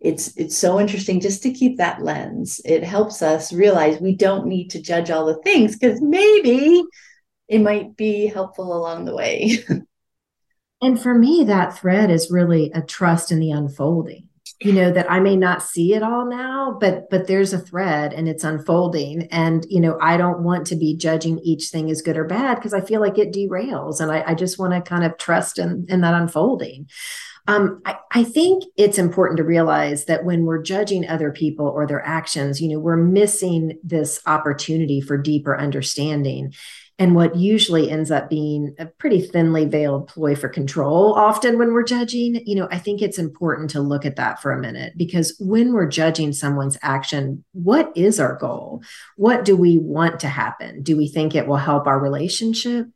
it's 0.00 0.36
it's 0.36 0.56
so 0.56 0.78
interesting 0.78 1.20
just 1.20 1.42
to 1.42 1.52
keep 1.52 1.78
that 1.78 2.02
lens 2.02 2.60
it 2.64 2.84
helps 2.84 3.22
us 3.22 3.52
realize 3.52 4.00
we 4.00 4.14
don't 4.14 4.46
need 4.46 4.68
to 4.68 4.82
judge 4.82 5.10
all 5.10 5.26
the 5.26 5.42
things 5.42 5.76
because 5.76 6.00
maybe 6.00 6.82
it 7.48 7.60
might 7.60 7.96
be 7.96 8.26
helpful 8.26 8.76
along 8.76 9.04
the 9.04 9.14
way 9.14 9.58
and 10.82 11.00
for 11.00 11.14
me 11.14 11.44
that 11.44 11.78
thread 11.78 12.10
is 12.10 12.30
really 12.30 12.70
a 12.74 12.82
trust 12.82 13.32
in 13.32 13.40
the 13.40 13.50
unfolding 13.50 14.28
you 14.60 14.72
know 14.72 14.90
that 14.90 15.10
i 15.10 15.20
may 15.20 15.36
not 15.36 15.62
see 15.62 15.94
it 15.94 16.02
all 16.02 16.26
now 16.26 16.76
but 16.80 17.10
but 17.10 17.26
there's 17.26 17.52
a 17.52 17.58
thread 17.58 18.12
and 18.12 18.28
it's 18.28 18.44
unfolding. 18.44 19.26
And 19.30 19.66
you 19.68 19.80
know 19.80 19.98
i 20.00 20.16
don't 20.16 20.42
want 20.42 20.66
to 20.68 20.76
be 20.76 20.96
judging 20.96 21.38
each 21.40 21.68
thing 21.68 21.90
as 21.90 22.02
good 22.02 22.16
or 22.16 22.24
bad 22.24 22.56
because 22.56 22.74
i 22.74 22.80
feel 22.80 23.00
like 23.00 23.18
it 23.18 23.32
derails 23.32 24.00
and 24.00 24.10
i, 24.12 24.22
I 24.26 24.34
just 24.34 24.58
want 24.58 24.72
to 24.72 24.80
kind 24.80 25.04
of 25.04 25.18
trust 25.18 25.58
in 25.58 25.86
in 25.88 26.00
that 26.02 26.14
unfolding. 26.14 26.88
Um, 27.46 27.82
I, 27.84 27.96
I 28.10 28.24
think 28.24 28.64
it's 28.76 28.98
important 28.98 29.36
to 29.36 29.44
realize 29.44 30.06
that 30.06 30.24
when 30.24 30.46
we're 30.46 30.62
judging 30.62 31.06
other 31.06 31.30
people 31.30 31.66
or 31.66 31.86
their 31.86 32.04
actions, 32.04 32.60
you 32.60 32.68
know, 32.68 32.78
we're 32.78 32.96
missing 32.96 33.78
this 33.82 34.20
opportunity 34.24 35.02
for 35.02 35.18
deeper 35.18 35.58
understanding 35.58 36.54
and 36.98 37.14
what 37.14 37.34
usually 37.34 37.90
ends 37.90 38.10
up 38.10 38.30
being 38.30 38.74
a 38.78 38.86
pretty 38.86 39.20
thinly 39.20 39.64
veiled 39.64 40.08
ploy 40.08 40.34
for 40.36 40.48
control 40.48 41.14
often 41.14 41.58
when 41.58 41.72
we're 41.72 41.82
judging 41.82 42.40
you 42.46 42.54
know 42.54 42.68
i 42.70 42.78
think 42.78 43.02
it's 43.02 43.18
important 43.18 43.70
to 43.70 43.80
look 43.80 44.04
at 44.04 44.16
that 44.16 44.40
for 44.40 44.52
a 44.52 44.60
minute 44.60 44.92
because 44.96 45.36
when 45.40 45.72
we're 45.72 45.88
judging 45.88 46.32
someone's 46.32 46.78
action 46.82 47.44
what 47.52 47.92
is 47.96 48.20
our 48.20 48.36
goal? 48.36 48.82
What 49.16 49.44
do 49.44 49.56
we 49.56 49.78
want 49.78 50.20
to 50.20 50.28
happen? 50.28 50.82
Do 50.82 50.96
we 50.96 51.08
think 51.08 51.34
it 51.34 51.46
will 51.46 51.56
help 51.56 51.86
our 51.86 51.98
relationship 51.98 52.86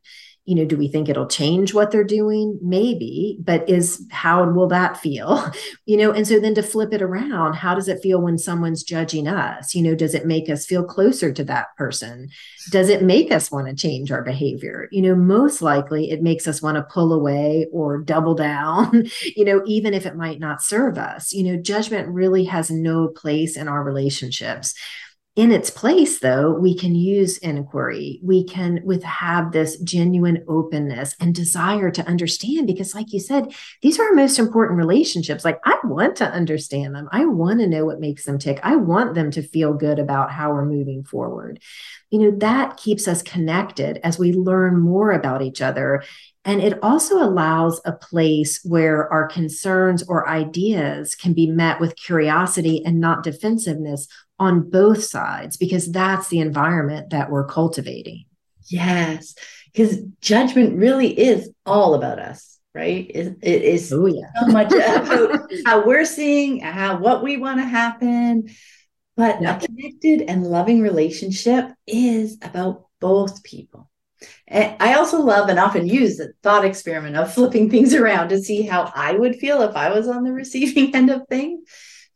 you 0.49 0.55
know 0.55 0.65
do 0.65 0.75
we 0.75 0.87
think 0.87 1.07
it'll 1.07 1.27
change 1.27 1.75
what 1.75 1.91
they're 1.91 2.03
doing? 2.03 2.57
Maybe 2.59 3.37
but 3.39 3.69
is 3.69 4.03
how 4.09 4.49
will 4.49 4.67
that 4.69 4.97
feel? 4.97 5.51
You 5.85 5.97
know 5.97 6.11
and 6.11 6.27
so 6.27 6.39
then 6.39 6.53
to 6.53 6.61
flip 6.61 6.93
it 6.93 7.01
around 7.01 7.55
how 7.55 7.73
does 7.73 7.87
it 7.87 8.01
feel 8.01 8.21
when 8.21 8.37
someone's 8.37 8.83
judging 8.83 9.27
us? 9.27 9.73
You 9.73 9.81
know 9.83 9.95
does 9.95 10.13
it 10.13 10.25
make 10.25 10.49
us 10.49 10.65
feel 10.65 10.83
closer 10.83 11.31
to 11.31 11.43
that 11.45 11.75
person? 11.77 12.29
Does 12.71 12.89
it 12.89 13.01
make 13.01 13.31
us 13.31 13.51
want 13.51 13.67
to 13.67 13.75
change 13.75 14.11
our 14.11 14.23
behavior? 14.23 14.87
You 14.91 15.01
know 15.01 15.15
most 15.15 15.61
likely 15.61 16.11
it 16.11 16.21
makes 16.21 16.47
us 16.47 16.61
want 16.61 16.77
to 16.77 16.83
pull 16.83 17.11
away 17.13 17.67
or 17.71 17.97
double 17.97 18.35
down 18.35 19.09
you 19.35 19.45
know 19.45 19.61
even 19.65 19.93
if 19.93 20.05
it 20.05 20.15
might 20.15 20.39
not 20.39 20.61
serve 20.61 20.97
us. 20.97 21.33
You 21.33 21.43
know 21.43 21.61
judgment 21.61 22.07
really 22.09 22.45
has 22.45 22.69
no 22.71 23.07
place 23.07 23.57
in 23.57 23.67
our 23.67 23.83
relationships 23.83 24.73
in 25.39 25.53
its 25.53 25.69
place 25.69 26.19
though 26.19 26.51
we 26.51 26.75
can 26.75 26.93
use 26.95 27.37
inquiry. 27.37 28.19
We 28.21 28.43
can 28.43 28.81
with 28.83 29.01
have 29.03 29.53
this 29.53 29.77
genuine 29.77 30.43
openness 30.49 31.15
and 31.21 31.33
desire 31.33 31.91
to 31.91 32.05
understand 32.05 32.67
because 32.67 32.93
like 32.93 33.13
you 33.13 33.21
said 33.21 33.53
these 33.81 33.97
are 33.99 34.09
our 34.09 34.15
most 34.15 34.37
important 34.37 34.77
relationships. 34.77 35.45
Like 35.45 35.61
i 35.63 35.77
want 35.85 36.17
to 36.17 36.29
understand 36.29 36.93
them. 36.93 37.07
I 37.13 37.23
want 37.23 37.61
to 37.61 37.67
know 37.67 37.85
what 37.85 38.01
makes 38.01 38.25
them 38.25 38.37
tick. 38.37 38.59
I 38.63 38.75
want 38.75 39.15
them 39.15 39.31
to 39.31 39.41
feel 39.41 39.73
good 39.73 39.97
about 39.97 40.29
how 40.29 40.51
we're 40.51 40.65
moving 40.65 41.05
forward. 41.05 41.61
You 42.09 42.19
know 42.19 42.37
that 42.39 42.75
keeps 42.75 43.07
us 43.07 43.21
connected 43.21 44.01
as 44.03 44.19
we 44.19 44.33
learn 44.33 44.77
more 44.77 45.13
about 45.13 45.41
each 45.41 45.61
other. 45.61 46.03
And 46.43 46.61
it 46.61 46.79
also 46.83 47.15
allows 47.15 47.79
a 47.85 47.93
place 47.93 48.59
where 48.65 49.11
our 49.11 49.27
concerns 49.27 50.03
or 50.03 50.27
ideas 50.27 51.15
can 51.15 51.33
be 51.33 51.47
met 51.47 51.79
with 51.79 51.95
curiosity 51.95 52.83
and 52.85 52.99
not 52.99 53.23
defensiveness 53.23 54.07
on 54.39 54.69
both 54.69 55.03
sides 55.03 55.57
because 55.57 55.91
that's 55.91 56.29
the 56.29 56.39
environment 56.39 57.09
that 57.09 57.29
we're 57.29 57.45
cultivating. 57.45 58.25
Yes, 58.67 59.35
because 59.73 59.97
judgment 60.21 60.77
really 60.77 61.17
is 61.17 61.49
all 61.65 61.95
about 61.95 62.19
us, 62.19 62.59
right? 62.73 63.09
It, 63.09 63.37
it 63.41 63.61
is 63.63 63.91
oh, 63.91 64.05
yeah. 64.05 64.29
so 64.39 64.47
much 64.47 64.71
about 64.71 65.51
how 65.65 65.85
we're 65.85 66.05
seeing, 66.05 66.61
how 66.61 66.97
what 66.97 67.23
we 67.23 67.37
want 67.37 67.59
to 67.59 67.65
happen. 67.65 68.49
But 69.17 69.41
a 69.43 69.59
connected 69.59 70.21
and 70.29 70.47
loving 70.47 70.81
relationship 70.81 71.73
is 71.85 72.37
about 72.41 72.85
both 73.01 73.43
people. 73.43 73.89
And 74.47 74.75
I 74.79 74.93
also 74.93 75.21
love 75.21 75.49
and 75.49 75.59
often 75.59 75.87
use 75.87 76.17
the 76.17 76.33
thought 76.41 76.63
experiment 76.63 77.17
of 77.17 77.33
flipping 77.33 77.69
things 77.69 77.93
around 77.93 78.29
to 78.29 78.41
see 78.41 78.63
how 78.63 78.91
I 78.95 79.13
would 79.13 79.35
feel 79.35 79.61
if 79.61 79.75
I 79.75 79.91
was 79.91 80.07
on 80.07 80.23
the 80.23 80.31
receiving 80.31 80.95
end 80.95 81.09
of 81.09 81.27
things 81.27 81.67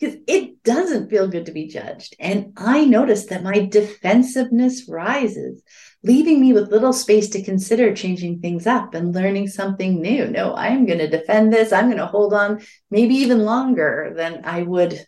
because 0.03 0.19
it 0.27 0.63
doesn't 0.63 1.09
feel 1.09 1.27
good 1.29 1.45
to 1.45 1.51
be 1.53 1.67
judged. 1.67 2.15
And 2.19 2.51
I 2.57 2.83
notice 2.83 3.27
that 3.27 3.43
my 3.43 3.59
defensiveness 3.59 4.89
rises, 4.89 5.61
leaving 6.03 6.41
me 6.41 6.51
with 6.51 6.71
little 6.71 6.91
space 6.91 7.29
to 7.29 7.43
consider 7.43 7.95
changing 7.95 8.39
things 8.39 8.67
up 8.67 8.93
and 8.93 9.15
learning 9.15 9.47
something 9.47 10.01
new. 10.01 10.27
No, 10.27 10.55
I'm 10.55 10.85
going 10.85 10.99
to 10.99 11.09
defend 11.09 11.53
this. 11.53 11.71
I'm 11.71 11.85
going 11.85 11.97
to 11.97 12.05
hold 12.05 12.33
on 12.33 12.61
maybe 12.91 13.15
even 13.15 13.45
longer 13.45 14.13
than 14.15 14.41
I 14.43 14.63
would 14.63 14.99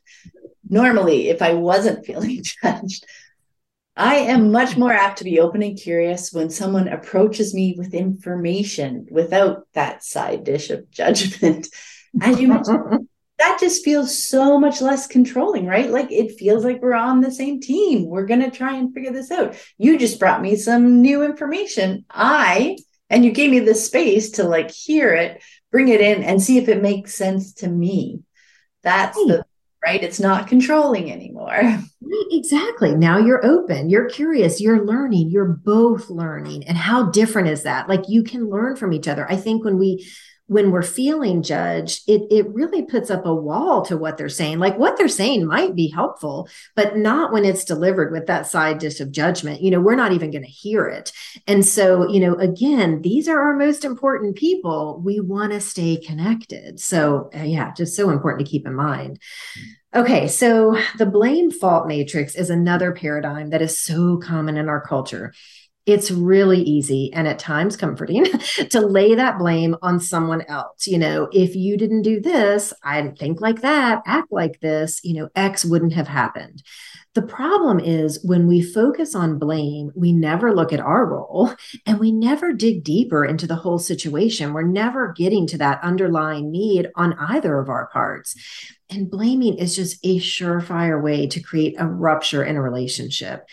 normally 0.70 1.28
if 1.28 1.42
I 1.42 1.54
wasn't 1.54 2.06
feeling 2.06 2.42
judged. 2.44 3.06
I 3.98 4.16
am 4.16 4.52
much 4.52 4.78
more 4.78 4.92
apt 4.92 5.20
to 5.20 5.24
be 5.26 5.40
open 5.40 5.62
and 5.62 5.80
curious 5.80 6.32
when 6.32 6.50
someone 6.50 6.88
approaches 6.88 7.54
me 7.54 7.76
with 7.78 7.94
information 7.94 9.08
without 9.10 9.68
that 9.74 10.04
side 10.04 10.44
dish 10.44 10.70
of 10.70 10.90
judgment. 10.90 11.68
As 12.22 12.40
you 12.40 12.50
mentioned, 12.50 13.10
that 13.46 13.60
just 13.60 13.86
feels 13.86 14.28
so 14.28 14.60
much 14.60 14.82
less 14.82 15.06
controlling, 15.06 15.68
right? 15.68 15.92
Like 15.92 16.12
it 16.12 16.38
feels 16.40 16.66
like 16.66 16.82
we're 16.82 16.96
on 16.96 17.22
the 17.22 17.32
same 17.32 17.62
team. 17.62 18.08
We're 18.08 18.26
going 18.26 18.42
to 18.42 18.50
try 18.50 18.76
and 18.76 18.92
figure 18.94 19.12
this 19.12 19.30
out. 19.30 19.56
You 19.78 20.00
just 20.00 20.20
brought 20.20 20.42
me 20.42 20.56
some 20.56 21.02
new 21.02 21.24
information. 21.24 22.06
I, 22.10 22.78
and 23.10 23.24
you 23.24 23.32
gave 23.32 23.52
me 23.52 23.60
the 23.60 23.76
space 23.76 24.32
to 24.32 24.46
like 24.46 24.72
hear 24.72 25.14
it, 25.14 25.44
bring 25.72 25.90
it 25.90 26.02
in, 26.02 26.24
and 26.24 26.42
see 26.42 26.58
if 26.58 26.68
it 26.68 26.82
makes 26.82 27.14
sense 27.14 27.54
to 27.56 27.68
me. 27.68 28.22
That's 28.82 29.16
the 29.16 29.46
right. 29.84 30.04
It's 30.04 30.20
not 30.20 30.48
controlling 30.48 31.12
anymore. 31.12 31.80
Exactly. 32.32 32.96
Now 32.96 33.20
you're 33.20 33.46
open, 33.46 33.90
you're 33.90 34.10
curious, 34.10 34.62
you're 34.62 34.86
learning, 34.86 35.30
you're 35.30 35.46
both 35.46 36.10
learning. 36.10 36.68
And 36.68 36.78
how 36.78 37.12
different 37.12 37.50
is 37.50 37.64
that? 37.64 37.88
Like 37.90 38.06
you 38.08 38.24
can 38.24 38.50
learn 38.50 38.76
from 38.76 38.94
each 38.94 39.08
other. 39.08 39.30
I 39.30 39.36
think 39.36 39.64
when 39.64 39.78
we 39.78 40.08
when 40.48 40.72
we're 40.72 40.84
feeling 40.84 41.42
judged, 41.42 42.08
it, 42.08 42.22
it 42.30 42.48
really 42.50 42.84
puts 42.84 43.10
up 43.10 43.26
a 43.26 43.34
wall 43.34 43.84
to 43.86 43.98
what 43.98 44.18
they're 44.18 44.30
saying. 44.30 44.60
Like 44.60 44.78
what 44.78 44.98
they're 44.98 45.08
saying 45.08 45.46
might 45.46 45.76
be 45.76 45.88
helpful, 45.88 46.48
but 46.76 46.98
not 46.98 47.34
when 47.34 47.46
it's 47.46 47.66
delivered 47.66 48.12
with 48.12 48.28
that 48.28 48.46
side 48.46 48.78
dish 48.78 49.00
of 49.00 49.12
judgment. 49.12 49.62
You 49.62 49.72
know, 49.72 49.82
we're 49.82 49.96
not 49.96 50.12
even 50.12 50.32
going 50.32 50.44
to 50.44 50.50
hear 50.50 50.88
it. 50.88 51.12
And 51.48 51.66
so, 51.66 52.08
you 52.08 52.20
know, 52.20 52.36
again, 52.36 53.02
these 53.02 53.28
are 53.28 53.42
our 53.42 53.56
most 53.56 53.84
important 53.84 54.36
people. 54.36 55.02
We 55.04 55.20
want 55.20 55.52
to 55.52 55.60
stay 55.60 55.98
connected. 55.98 56.80
So, 56.80 57.30
uh, 57.36 57.44
yeah, 57.44 57.74
just 57.74 57.96
so 57.96 58.12
important 58.12 58.46
to 58.46 58.52
keep 58.52 58.68
in 58.68 58.76
mind. 58.76 59.20
Okay, 59.96 60.28
so 60.28 60.78
the 60.98 61.06
blame 61.06 61.52
fault 61.52 61.88
matrix 61.88 62.36
is 62.36 62.50
another 62.50 62.92
paradigm 62.92 63.52
that 63.52 63.62
is 63.62 63.80
so 63.80 64.18
common 64.18 64.58
in 64.58 64.68
our 64.68 64.82
culture 64.82 65.34
it's 65.86 66.10
really 66.10 66.62
easy 66.62 67.14
and 67.14 67.28
at 67.28 67.38
times 67.38 67.78
comforting 67.78 68.26
to 68.70 68.82
lay 68.82 69.14
that 69.16 69.38
blame 69.38 69.76
on 69.82 70.00
someone 70.00 70.42
else. 70.44 70.88
You 70.88 70.98
know, 70.98 71.30
if 71.32 71.56
you 71.56 71.78
didn't 71.78 72.02
do 72.02 72.20
this, 72.20 72.74
I'd 72.84 73.18
think 73.18 73.40
like 73.40 73.62
that, 73.62 74.02
act 74.06 74.32
like 74.32 74.60
this, 74.62 75.00
you 75.04 75.14
know, 75.14 75.30
X 75.36 75.64
wouldn't 75.64 75.94
have 75.94 76.08
happened. 76.08 76.64
The 77.14 77.22
problem 77.22 77.80
is 77.80 78.22
when 78.26 78.46
we 78.46 78.62
focus 78.62 79.16
on 79.16 79.40
blame, 79.40 79.92
we 79.96 80.12
never 80.12 80.54
look 80.54 80.74
at 80.74 80.82
our 80.82 81.06
role 81.06 81.54
and 81.86 81.98
we 81.98 82.12
never 82.12 82.52
dig 82.52 82.84
deeper 82.84 83.24
into 83.24 83.48
the 83.48 83.56
whole 83.56 83.80
situation. 83.80 84.52
We're 84.52 84.64
never 84.64 85.14
getting 85.16 85.48
to 85.48 85.58
that 85.60 85.82
underlying 85.82 86.52
need 86.52 86.90
on 86.96 87.14
either 87.14 87.58
of 87.58 87.70
our 87.70 87.88
parts. 87.88 88.36
And 88.90 89.10
blaming 89.10 89.58
is 89.58 89.76
just 89.76 89.98
a 90.04 90.20
surefire 90.20 91.02
way 91.02 91.26
to 91.28 91.40
create 91.40 91.76
a 91.78 91.88
rupture 91.88 92.44
in 92.44 92.58
a 92.58 92.62
relationship 92.62 93.48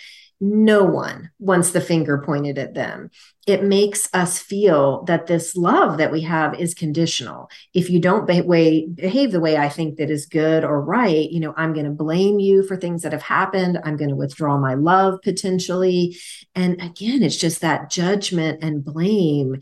no 0.44 0.82
one 0.82 1.30
wants 1.38 1.70
the 1.70 1.80
finger 1.80 2.18
pointed 2.18 2.58
at 2.58 2.74
them. 2.74 3.10
It 3.46 3.62
makes 3.62 4.08
us 4.12 4.40
feel 4.40 5.04
that 5.04 5.28
this 5.28 5.54
love 5.54 5.98
that 5.98 6.10
we 6.10 6.22
have 6.22 6.58
is 6.58 6.74
conditional. 6.74 7.48
If 7.72 7.88
you 7.88 8.00
don't 8.00 8.26
behave, 8.26 8.96
behave 8.96 9.30
the 9.30 9.38
way 9.38 9.56
I 9.56 9.68
think 9.68 9.98
that 9.98 10.10
is 10.10 10.26
good 10.26 10.64
or 10.64 10.82
right, 10.82 11.30
you 11.30 11.38
know, 11.38 11.54
I'm 11.56 11.72
going 11.72 11.86
to 11.86 11.92
blame 11.92 12.40
you 12.40 12.66
for 12.66 12.76
things 12.76 13.02
that 13.02 13.12
have 13.12 13.22
happened. 13.22 13.78
I'm 13.84 13.96
going 13.96 14.10
to 14.10 14.16
withdraw 14.16 14.58
my 14.58 14.74
love 14.74 15.20
potentially. 15.22 16.16
And 16.56 16.82
again, 16.82 17.22
it's 17.22 17.36
just 17.36 17.60
that 17.60 17.88
judgment 17.88 18.64
and 18.64 18.84
blame. 18.84 19.60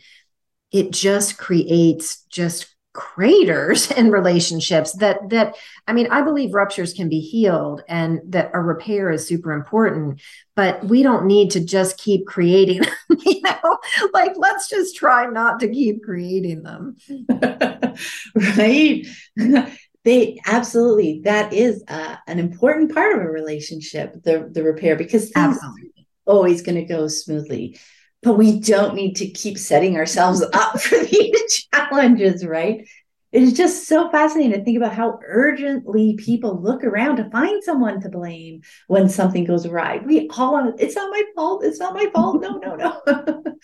It 0.73 0.93
just 0.93 1.37
creates 1.37 2.25
just 2.31 2.75
craters 2.93 3.91
in 3.93 4.11
relationships 4.11 4.95
that 4.95 5.17
that 5.31 5.55
i 5.87 5.93
mean 5.93 6.09
i 6.11 6.23
believe 6.23 6.53
ruptures 6.53 6.93
can 6.93 7.09
be 7.09 7.21
healed 7.21 7.83
and 7.89 8.21
that 8.25 8.51
a 8.53 8.61
repair 8.61 9.13
is 9.13 9.29
super 9.29 9.53
important 9.53 10.21
but 10.57 10.83
we 10.85 11.05
don't 11.05 11.25
need 11.25 11.53
to 11.53 11.61
just 11.61 11.97
keep 11.99 12.27
creating 12.27 12.83
you 13.27 13.41
know? 13.43 13.79
Like 14.13 14.33
let's 14.37 14.69
just 14.69 14.97
try 14.97 15.27
not 15.27 15.61
to 15.61 15.69
keep 15.69 16.03
creating 16.03 16.63
them. 16.63 16.97
Right? 18.35 19.07
They 20.03 20.41
absolutely. 20.47 21.21
That 21.25 21.53
is 21.53 21.85
uh, 21.87 22.17
an 22.27 22.39
important 22.39 22.95
part 22.95 23.19
of 23.19 23.23
a 23.23 23.31
relationship 23.31 24.15
the 24.23 24.49
the 24.51 24.63
repair 24.63 24.97
because 24.97 25.25
things 25.25 25.59
absolutely. 25.59 26.07
always 26.25 26.63
going 26.63 26.77
to 26.77 26.87
go 26.87 27.07
smoothly 27.07 27.79
but 28.23 28.35
we 28.37 28.61
don't 28.61 28.95
need 28.95 29.17
to 29.17 29.29
keep 29.29 29.59
setting 29.59 29.97
ourselves 29.97 30.43
up 30.53 30.81
for 30.81 30.99
these 31.05 31.69
challenges, 31.73 32.45
right? 32.45 32.87
it 33.33 33.43
is 33.43 33.53
just 33.53 33.87
so 33.87 34.11
fascinating 34.11 34.59
to 34.59 34.65
think 34.65 34.77
about 34.77 34.93
how 34.93 35.21
urgently 35.25 36.17
people 36.17 36.61
look 36.61 36.83
around 36.83 37.17
to 37.17 37.31
find 37.31 37.63
someone 37.63 38.01
to 38.01 38.09
blame 38.09 38.63
when 38.89 39.09
something 39.09 39.45
goes 39.45 39.65
awry. 39.67 40.01
We 40.05 40.29
all 40.31 40.53
want 40.53 40.81
it's 40.81 40.97
not 40.97 41.11
my 41.11 41.23
fault. 41.37 41.65
It's 41.65 41.79
not 41.79 41.95
my 41.95 42.11
fault. 42.13 42.43
No, 42.43 42.59
no, 42.59 42.75
no. 42.77 43.45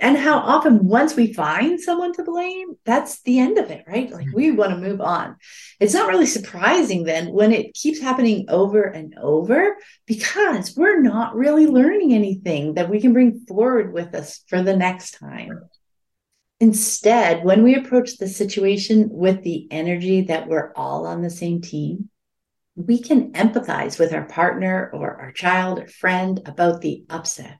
and 0.00 0.16
how 0.16 0.38
often 0.38 0.86
once 0.86 1.16
we 1.16 1.32
find 1.32 1.80
someone 1.80 2.12
to 2.14 2.22
blame, 2.22 2.76
that's 2.84 3.20
the 3.22 3.40
end 3.40 3.58
of 3.58 3.70
it, 3.70 3.84
right? 3.88 4.10
Like 4.10 4.28
we 4.32 4.52
want 4.52 4.70
to 4.70 4.78
move 4.78 5.00
on. 5.00 5.36
It's 5.80 5.94
not 5.94 6.08
really 6.08 6.26
surprising 6.26 7.02
then 7.02 7.32
when 7.32 7.52
it 7.52 7.74
keeps 7.74 8.00
happening 8.00 8.46
over 8.48 8.82
and 8.82 9.14
over 9.20 9.76
because 10.06 10.76
we're 10.76 11.00
not 11.00 11.34
really 11.34 11.66
learning 11.66 12.14
anything 12.14 12.74
that 12.74 12.88
we 12.88 13.00
can 13.00 13.12
bring 13.12 13.40
forward 13.40 13.92
with 13.92 14.14
us 14.14 14.44
for 14.46 14.62
the 14.62 14.76
next 14.76 15.18
time. 15.18 15.68
Instead, 16.60 17.44
when 17.44 17.62
we 17.62 17.74
approach 17.74 18.16
the 18.16 18.28
situation 18.28 19.08
with 19.10 19.42
the 19.42 19.66
energy 19.70 20.22
that 20.22 20.48
we're 20.48 20.72
all 20.74 21.06
on 21.06 21.22
the 21.22 21.30
same 21.30 21.60
team, 21.60 22.08
we 22.74 23.00
can 23.00 23.32
empathize 23.32 23.98
with 23.98 24.12
our 24.12 24.24
partner 24.26 24.90
or 24.92 25.20
our 25.20 25.32
child 25.32 25.80
or 25.80 25.88
friend 25.88 26.40
about 26.46 26.80
the 26.80 27.04
upset. 27.10 27.58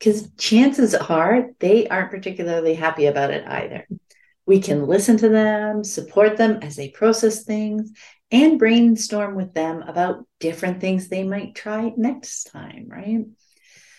Because 0.00 0.32
chances 0.32 0.94
are 0.96 1.50
they 1.60 1.86
aren't 1.86 2.10
particularly 2.10 2.74
happy 2.74 3.06
about 3.06 3.30
it 3.30 3.46
either. 3.46 3.86
We 4.46 4.60
can 4.60 4.86
listen 4.86 5.16
to 5.18 5.28
them, 5.28 5.84
support 5.84 6.36
them 6.36 6.58
as 6.62 6.74
they 6.74 6.88
process 6.88 7.44
things, 7.44 7.92
and 8.32 8.58
brainstorm 8.58 9.36
with 9.36 9.54
them 9.54 9.82
about 9.82 10.26
different 10.40 10.80
things 10.80 11.06
they 11.08 11.22
might 11.22 11.54
try 11.54 11.92
next 11.96 12.44
time, 12.44 12.86
right? 12.88 13.26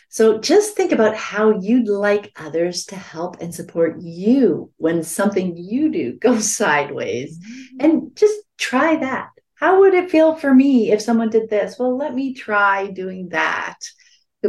So 0.10 0.40
just 0.40 0.76
think 0.76 0.92
about 0.92 1.16
how 1.16 1.60
you'd 1.62 1.88
like 1.88 2.34
others 2.36 2.86
to 2.88 2.98
help 2.98 3.40
and 3.40 3.56
support 3.56 4.02
you 4.02 4.70
when 4.76 5.04
something 5.04 5.56
you 5.56 5.90
do 5.90 6.14
goes 6.20 6.54
sideways. 6.54 7.40
Mm-hmm. 7.40 7.86
And 7.86 8.16
just 8.16 8.38
try 8.58 8.98
that. 8.98 9.30
How 9.56 9.80
would 9.80 9.94
it 9.94 10.12
feel 10.12 10.36
for 10.36 10.54
me 10.54 10.92
if 10.92 11.02
someone 11.02 11.30
did 11.30 11.50
this? 11.50 11.78
Well, 11.80 11.96
let 11.96 12.14
me 12.14 12.34
try 12.34 12.88
doing 12.88 13.30
that 13.30 13.78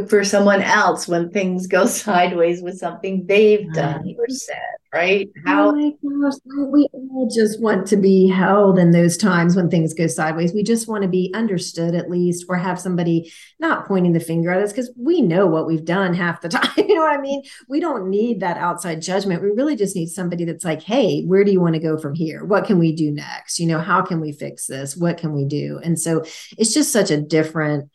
for 0.07 0.23
someone 0.23 0.61
else 0.61 1.07
when 1.07 1.29
things 1.29 1.67
go 1.67 1.85
sideways 1.87 2.61
with 2.61 2.77
something 2.77 3.25
they've 3.25 3.71
done 3.73 4.15
or 4.17 4.29
said 4.29 4.57
right? 4.93 5.27
Oh 5.35 5.41
how 5.45 5.69
oh 5.69 5.71
my 5.73 5.91
gosh, 6.29 6.39
we 6.71 6.87
all 6.93 7.29
just 7.33 7.59
want 7.59 7.87
to 7.87 7.97
be 7.97 8.27
held 8.27 8.77
in 8.77 8.91
those 8.91 9.17
times 9.17 9.55
when 9.55 9.69
things 9.69 9.93
go 9.93 10.05
sideways. 10.07 10.53
We 10.53 10.63
just 10.63 10.87
want 10.87 11.01
to 11.01 11.09
be 11.09 11.31
understood 11.33 11.95
at 11.95 12.09
least, 12.09 12.45
or 12.47 12.55
have 12.55 12.79
somebody 12.79 13.33
not 13.59 13.87
pointing 13.87 14.13
the 14.13 14.19
finger 14.19 14.51
at 14.51 14.61
us 14.61 14.71
because 14.71 14.91
we 14.95 15.21
know 15.21 15.47
what 15.47 15.65
we've 15.65 15.83
done 15.83 16.13
half 16.13 16.41
the 16.41 16.49
time. 16.49 16.69
you 16.77 16.95
know 16.95 17.01
what 17.01 17.17
I 17.17 17.21
mean? 17.21 17.43
We 17.67 17.79
don't 17.79 18.09
need 18.09 18.39
that 18.41 18.57
outside 18.57 19.01
judgment. 19.01 19.41
We 19.41 19.49
really 19.49 19.75
just 19.75 19.95
need 19.95 20.09
somebody 20.09 20.45
that's 20.45 20.63
like, 20.63 20.83
hey, 20.83 21.23
where 21.23 21.43
do 21.43 21.51
you 21.51 21.59
want 21.59 21.73
to 21.73 21.81
go 21.81 21.97
from 21.97 22.13
here? 22.13 22.45
What 22.45 22.65
can 22.65 22.77
we 22.77 22.93
do 22.93 23.11
next? 23.11 23.59
You 23.59 23.67
know, 23.67 23.79
how 23.79 24.03
can 24.03 24.21
we 24.21 24.31
fix 24.31 24.67
this? 24.67 24.95
What 24.95 25.17
can 25.17 25.33
we 25.33 25.45
do? 25.45 25.79
And 25.83 25.99
so 25.99 26.23
it's 26.57 26.73
just 26.73 26.91
such 26.91 27.09
a 27.09 27.19
different 27.19 27.89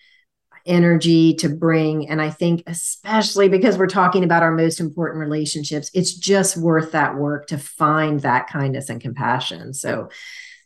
energy 0.68 1.34
to 1.34 1.48
bring. 1.48 2.08
And 2.08 2.20
I 2.20 2.30
think, 2.30 2.62
especially 2.66 3.48
because 3.48 3.78
we're 3.78 3.86
talking 3.86 4.24
about 4.24 4.42
our 4.42 4.52
most 4.52 4.80
important 4.80 5.20
relationships, 5.20 5.90
it's 5.94 6.14
just 6.14 6.56
worth 6.56 6.92
that 6.92 7.16
work 7.16 7.46
to 7.48 7.58
find 7.58 8.20
that 8.20 8.48
kindness 8.48 8.88
and 8.88 9.00
compassion. 9.00 9.74
So, 9.74 10.10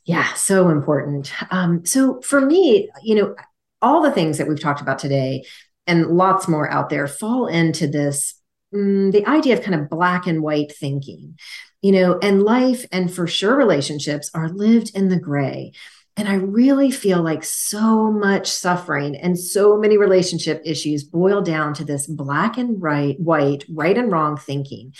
yeah, 0.05 0.33
so 0.35 0.69
important. 0.69 1.33
Um, 1.53 1.87
so, 1.87 2.21
for 2.23 2.41
me, 2.41 2.91
you 3.03 3.15
know, 3.15 3.37
all 3.81 4.03
the 4.03 4.13
things 4.13 4.39
that 4.39 4.49
we've 4.49 4.61
talked 4.61 4.81
about 4.81 4.99
today 4.99 5.45
and 5.87 6.07
lots 6.07 6.49
more 6.49 6.71
out 6.71 6.89
there 6.89 7.07
fall 7.07 7.47
into 7.47 7.87
this 7.87 8.35
mm, 8.75 9.13
the 9.13 9.27
idea 9.27 9.57
of 9.57 9.63
kind 9.63 9.81
of 9.81 9.91
black 9.91 10.27
and 10.27 10.43
white 10.43 10.73
thinking 10.73 11.37
you 11.81 11.93
know 11.93 12.19
and 12.21 12.43
life 12.43 12.87
and 12.93 13.13
for 13.13 13.27
sure 13.27 13.57
relationships 13.57 14.31
are 14.35 14.49
lived 14.49 14.95
in 14.95 15.09
the 15.09 15.19
gray 15.19 15.73
and 16.17 16.29
I 16.29 16.35
really 16.35 16.91
feel 16.91 17.23
like 17.23 17.43
so 17.43 18.11
much 18.11 18.49
suffering 18.49 19.17
and 19.17 19.39
so 19.39 19.79
many 19.79 19.97
relationship 19.97 20.61
issues 20.65 21.05
boil 21.05 21.41
down 21.41 21.75
to 21.75 21.85
this 21.85 22.07
black 22.07 22.59
and 22.59 22.81
right, 22.83 23.19
white, 23.19 23.65
right 23.73 23.97
and 23.97 24.13
wrong 24.13 24.37
thinking. 24.37 24.95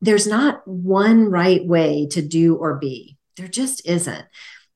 There's 0.00 0.26
not 0.26 0.66
one 0.66 1.30
right 1.30 1.66
way 1.66 2.06
to 2.12 2.22
do 2.22 2.56
or 2.56 2.78
be. 2.78 3.16
There 3.36 3.48
just 3.48 3.86
isn't 3.86 4.26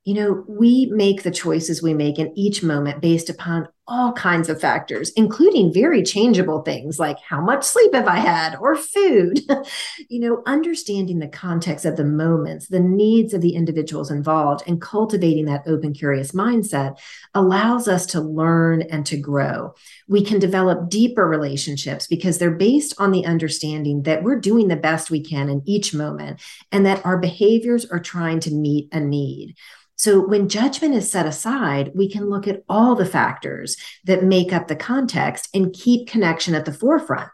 you 0.05 0.15
know, 0.15 0.45
we 0.49 0.87
make 0.87 1.23
the 1.23 1.31
choices 1.31 1.83
we 1.83 1.95
make 1.95 2.19
in 2.19 2.37
each 2.37 2.63
moment 2.63 3.01
based 3.01 3.31
upon 3.31 3.69
all 3.89 4.13
kinds 4.13 4.49
of 4.49 4.61
factors, 4.61 5.11
including 5.17 5.73
very 5.73 6.03
changeable 6.03 6.63
things 6.63 7.01
like 7.01 7.19
how 7.21 7.41
much 7.41 7.65
sleep 7.65 7.93
have 7.95 8.07
I 8.07 8.17
had 8.17 8.55
or 8.57 8.77
food. 8.77 9.41
you 10.09 10.21
know, 10.21 10.43
understanding 10.47 11.19
the 11.19 11.29
context 11.29 11.85
of 11.85 11.97
the 11.97 12.05
moments, 12.05 12.69
the 12.69 12.81
needs 12.81 13.35
of 13.35 13.41
the 13.41 13.55
individuals 13.55 14.11
involved, 14.11 14.63
and 14.67 14.81
cultivating 14.81 15.47
that 15.47 15.65
open, 15.67 15.93
curious 15.93 16.33
mindset 16.33 16.99
allows 17.35 17.89
us 17.89 18.07
to 18.07 18.21
learn 18.21 18.83
and 18.83 19.05
to 19.07 19.17
grow. 19.17 19.75
We 20.07 20.25
can 20.25 20.39
develop 20.39 20.89
deeper 20.89 21.27
relationships 21.27 22.07
because 22.07 22.39
they're 22.39 22.51
based 22.51 22.95
on 22.99 23.11
the 23.11 23.27
understanding 23.27 24.03
that 24.05 24.23
we're 24.23 24.39
doing 24.39 24.69
the 24.69 24.77
best 24.77 25.11
we 25.11 25.23
can 25.23 25.49
in 25.49 25.63
each 25.67 25.93
moment 25.93 26.41
and 26.71 26.87
that 26.87 27.05
our 27.05 27.19
behaviors 27.19 27.85
are 27.87 28.01
trying 28.01 28.41
to 28.41 28.55
meet 28.55 28.89
a 28.93 29.01
need. 29.01 29.57
So 30.03 30.19
when 30.19 30.49
judgment 30.49 30.95
is 30.95 31.09
set 31.09 31.27
aside, 31.27 31.93
we 31.95 32.09
can 32.09 32.29
look 32.29 32.49
at 32.49 32.65
all 32.69 32.97
the 32.97 33.07
factors 33.07 33.77
that 34.03 34.25
make 34.25 34.53
up 34.53 34.67
the 34.67 34.75
context 34.75 35.49
and 35.55 35.73
keep 35.73 36.09
connection 36.09 36.57
at 36.57 36.65
the 36.65 36.73
forefront. 36.73 37.29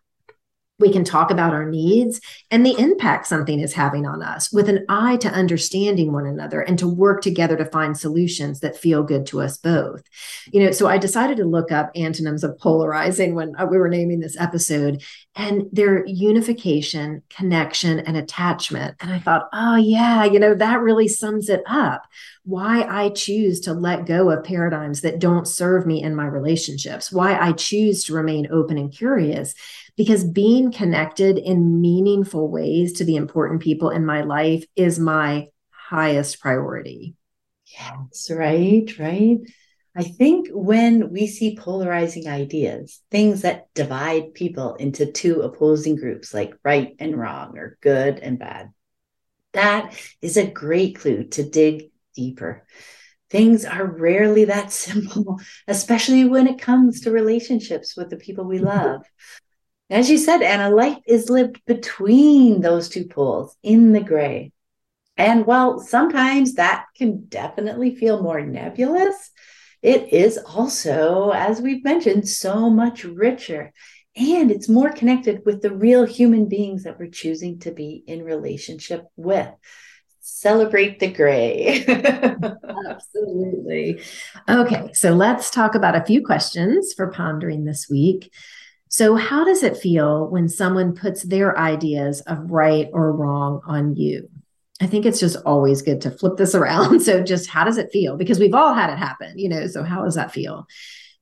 We 0.78 0.92
can 0.92 1.04
talk 1.04 1.30
about 1.30 1.52
our 1.52 1.68
needs 1.68 2.20
and 2.50 2.64
the 2.64 2.78
impact 2.78 3.26
something 3.26 3.60
is 3.60 3.72
having 3.72 4.06
on 4.06 4.22
us 4.22 4.52
with 4.52 4.68
an 4.68 4.84
eye 4.88 5.16
to 5.18 5.28
understanding 5.28 6.12
one 6.12 6.26
another 6.26 6.60
and 6.60 6.78
to 6.78 6.86
work 6.86 7.20
together 7.20 7.56
to 7.56 7.64
find 7.64 7.96
solutions 7.96 8.60
that 8.60 8.76
feel 8.76 9.02
good 9.02 9.26
to 9.26 9.40
us 9.40 9.56
both. 9.56 10.02
You 10.52 10.64
know, 10.64 10.70
so 10.70 10.86
I 10.86 10.98
decided 10.98 11.36
to 11.38 11.44
look 11.44 11.72
up 11.72 11.90
antonyms 11.94 12.44
of 12.44 12.58
polarizing 12.58 13.34
when 13.34 13.54
uh, 13.56 13.66
we 13.66 13.78
were 13.78 13.88
naming 13.88 14.20
this 14.20 14.38
episode 14.38 15.02
and 15.34 15.64
their 15.72 16.04
unification, 16.06 17.22
connection, 17.28 18.00
and 18.00 18.16
attachment. 18.16 18.96
And 19.00 19.12
I 19.12 19.18
thought, 19.18 19.48
oh, 19.52 19.76
yeah, 19.76 20.24
you 20.24 20.38
know, 20.38 20.54
that 20.54 20.80
really 20.80 21.08
sums 21.08 21.48
it 21.48 21.62
up 21.66 22.02
why 22.48 22.82
I 22.82 23.10
choose 23.10 23.60
to 23.60 23.74
let 23.74 24.06
go 24.06 24.30
of 24.30 24.42
paradigms 24.42 25.02
that 25.02 25.18
don't 25.18 25.46
serve 25.46 25.84
me 25.84 26.02
in 26.02 26.16
my 26.16 26.24
relationships, 26.24 27.12
why 27.12 27.38
I 27.38 27.52
choose 27.52 28.04
to 28.04 28.14
remain 28.14 28.48
open 28.50 28.78
and 28.78 28.90
curious 28.90 29.54
because 29.98 30.22
being 30.22 30.70
connected 30.70 31.37
in 31.38 31.80
meaningful 31.80 32.48
ways 32.48 32.92
to 32.94 33.04
the 33.04 33.16
important 33.16 33.61
people 33.61 33.90
in 33.90 34.06
my 34.06 34.22
life 34.22 34.64
is 34.76 34.98
my 34.98 35.48
highest 35.70 36.40
priority. 36.40 37.16
Yes, 37.66 38.30
right, 38.30 38.88
right. 38.96 39.38
I 39.96 40.04
think 40.04 40.50
when 40.52 41.11
we 41.11 41.26
see 41.26 41.56
polarizing 41.56 42.28
ideas, 42.28 43.02
things 43.11 43.42
that 43.42 43.66
divide 43.74 44.34
people 44.34 44.76
into 44.76 45.11
two 45.11 45.40
opposing 45.40 45.96
groups 45.96 46.32
like 46.32 46.54
right 46.62 46.94
and 47.00 47.18
wrong 47.18 47.58
or 47.58 47.76
good 47.80 48.20
and 48.20 48.38
bad, 48.38 48.70
that 49.52 50.00
is 50.22 50.37
a 50.37 50.48
great 50.48 51.00
clue 51.00 51.24
to 51.24 51.42
dig 51.42 51.90
deeper. 52.14 52.64
Things 53.30 53.64
are 53.64 53.84
rarely 53.84 54.44
that 54.44 54.70
simple, 54.87 55.40
especially 55.66 56.24
when 56.24 56.46
it 56.46 56.61
comes 56.61 57.00
to 57.00 57.11
relationships 57.11 57.96
with 57.96 58.11
the 58.11 58.16
people 58.16 58.44
we 58.44 58.61
love. 58.61 59.02
As 59.90 60.11
you 60.11 60.18
said, 60.18 60.42
Anna, 60.42 60.68
life 60.74 60.98
is 61.07 61.31
lived 61.31 61.61
between 61.66 62.61
those 62.61 62.88
two 62.88 63.07
poles 63.07 63.57
in 63.62 63.92
the 63.92 64.01
gray. 64.01 64.53
And 65.16 65.46
while 65.46 65.81
sometimes 65.81 66.55
that 66.55 66.85
can 66.96 67.24
definitely 67.27 67.94
feel 67.94 68.22
more 68.22 68.40
nebulous, 68.40 69.31
it 69.83 70.12
is 70.12 70.38
also, 70.38 71.31
as 71.31 71.61
we've 71.61 71.85
mentioned, 71.85 72.29
so 72.29 72.68
much 72.68 73.05
richer. 73.05 73.72
And 74.16 74.51
it's 74.51 74.68
more 74.68 74.90
connected 74.90 75.42
with 75.46 75.62
the 75.62 75.72
real 75.72 76.05
human 76.05 76.48
beings 76.48 76.85
that 76.85 76.98
we're 76.98 77.11
choosing 77.11 77.61
to 77.61 77.70
be 77.70 78.03
in 78.07 78.24
relationship 78.24 79.07
with. 79.16 79.48
Celebrate 80.20 80.98
the 80.98 81.09
gray. 81.11 81.85
Absolutely. 82.88 84.03
Okay, 84.48 84.90
so 84.92 85.12
let's 85.12 85.51
talk 85.51 85.74
about 85.74 85.96
a 85.96 86.05
few 86.05 86.24
questions 86.24 86.92
for 86.92 87.07
pondering 87.11 87.64
this 87.64 87.88
week. 87.88 88.31
So, 88.88 89.16
how 89.16 89.44
does 89.44 89.62
it 89.62 89.77
feel 89.77 90.29
when 90.29 90.48
someone 90.48 90.94
puts 90.94 91.22
their 91.22 91.59
ideas 91.59 92.20
of 92.22 92.51
right 92.51 92.88
or 92.92 93.12
wrong 93.12 93.61
on 93.66 93.96
you? 93.96 94.29
I 94.81 94.87
think 94.87 95.05
it's 95.07 95.20
just 95.20 95.37
always 95.44 95.83
good 95.83 96.01
to 96.03 96.11
flip 96.11 96.37
this 96.37 96.55
around. 96.55 97.01
So, 97.01 97.22
just 97.22 97.48
how 97.48 97.64
does 97.64 97.79
it 97.79 97.92
feel? 97.92 98.16
Because 98.16 98.38
we've 98.38 98.55
all 98.55 98.74
had 98.74 98.90
it 98.90 98.98
happen, 98.98 99.38
you 99.38 99.48
know. 99.48 99.66
So, 99.66 99.83
how 99.83 100.05
does 100.05 100.14
that 100.14 100.33
feel? 100.33 100.66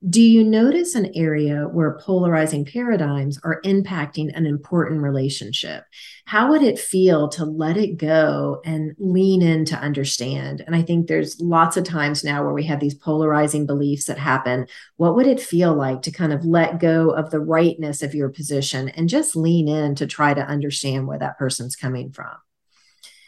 Do 0.07 0.21
you 0.21 0.43
notice 0.43 0.93
an 0.93 1.11
area 1.15 1.63
where 1.63 1.97
polarizing 1.97 2.65
paradigms 2.65 3.39
are 3.43 3.61
impacting 3.61 4.31
an 4.35 4.45
important 4.45 5.01
relationship? 5.01 5.85
How 6.25 6.51
would 6.51 6.61
it 6.61 6.77
feel 6.77 7.29
to 7.29 7.45
let 7.45 7.77
it 7.77 7.97
go 7.97 8.61
and 8.63 8.95
lean 8.99 9.41
in 9.41 9.65
to 9.65 9.75
understand? 9.75 10.61
And 10.65 10.75
I 10.75 10.83
think 10.83 11.07
there's 11.07 11.41
lots 11.41 11.77
of 11.77 11.83
times 11.83 12.23
now 12.23 12.43
where 12.43 12.53
we 12.53 12.65
have 12.65 12.79
these 12.79 12.93
polarizing 12.93 13.65
beliefs 13.65 14.05
that 14.05 14.19
happen. 14.19 14.67
What 14.97 15.15
would 15.15 15.25
it 15.25 15.41
feel 15.41 15.73
like 15.73 16.03
to 16.03 16.11
kind 16.11 16.31
of 16.31 16.45
let 16.45 16.79
go 16.79 17.09
of 17.09 17.31
the 17.31 17.39
rightness 17.39 18.03
of 18.03 18.13
your 18.13 18.29
position 18.29 18.89
and 18.89 19.09
just 19.09 19.35
lean 19.35 19.67
in 19.67 19.95
to 19.95 20.05
try 20.05 20.33
to 20.33 20.41
understand 20.41 21.07
where 21.07 21.19
that 21.19 21.39
person's 21.39 21.75
coming 21.75 22.11
from? 22.11 22.35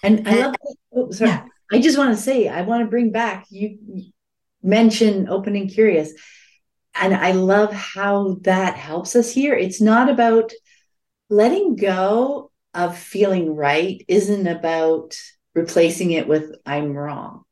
And 0.04 0.28
I 0.28 0.36
love, 0.36 0.56
oh, 0.94 1.12
sorry. 1.12 1.32
Yeah 1.32 1.46
I 1.72 1.80
just 1.80 1.98
want 1.98 2.16
to 2.16 2.22
say, 2.22 2.48
I 2.48 2.64
want 2.64 2.82
to 2.82 2.90
bring 2.90 3.12
back 3.12 3.46
you 3.50 3.78
mention 4.62 5.30
open 5.30 5.56
and 5.56 5.72
curious. 5.72 6.12
And 6.96 7.16
I 7.16 7.32
love 7.32 7.72
how 7.74 8.38
that 8.42 8.76
helps 8.76 9.16
us 9.16 9.32
here. 9.32 9.54
It's 9.54 9.82
not 9.82 10.10
about 10.10 10.52
letting 11.30 11.76
go 11.76 12.52
of 12.74 12.98
feeling 12.98 13.56
right, 13.56 14.04
isn't 14.08 14.48
about 14.48 15.16
replacing 15.56 16.12
it 16.12 16.28
with 16.28 16.56
I'm 16.66 16.96
wrong. 16.96 17.44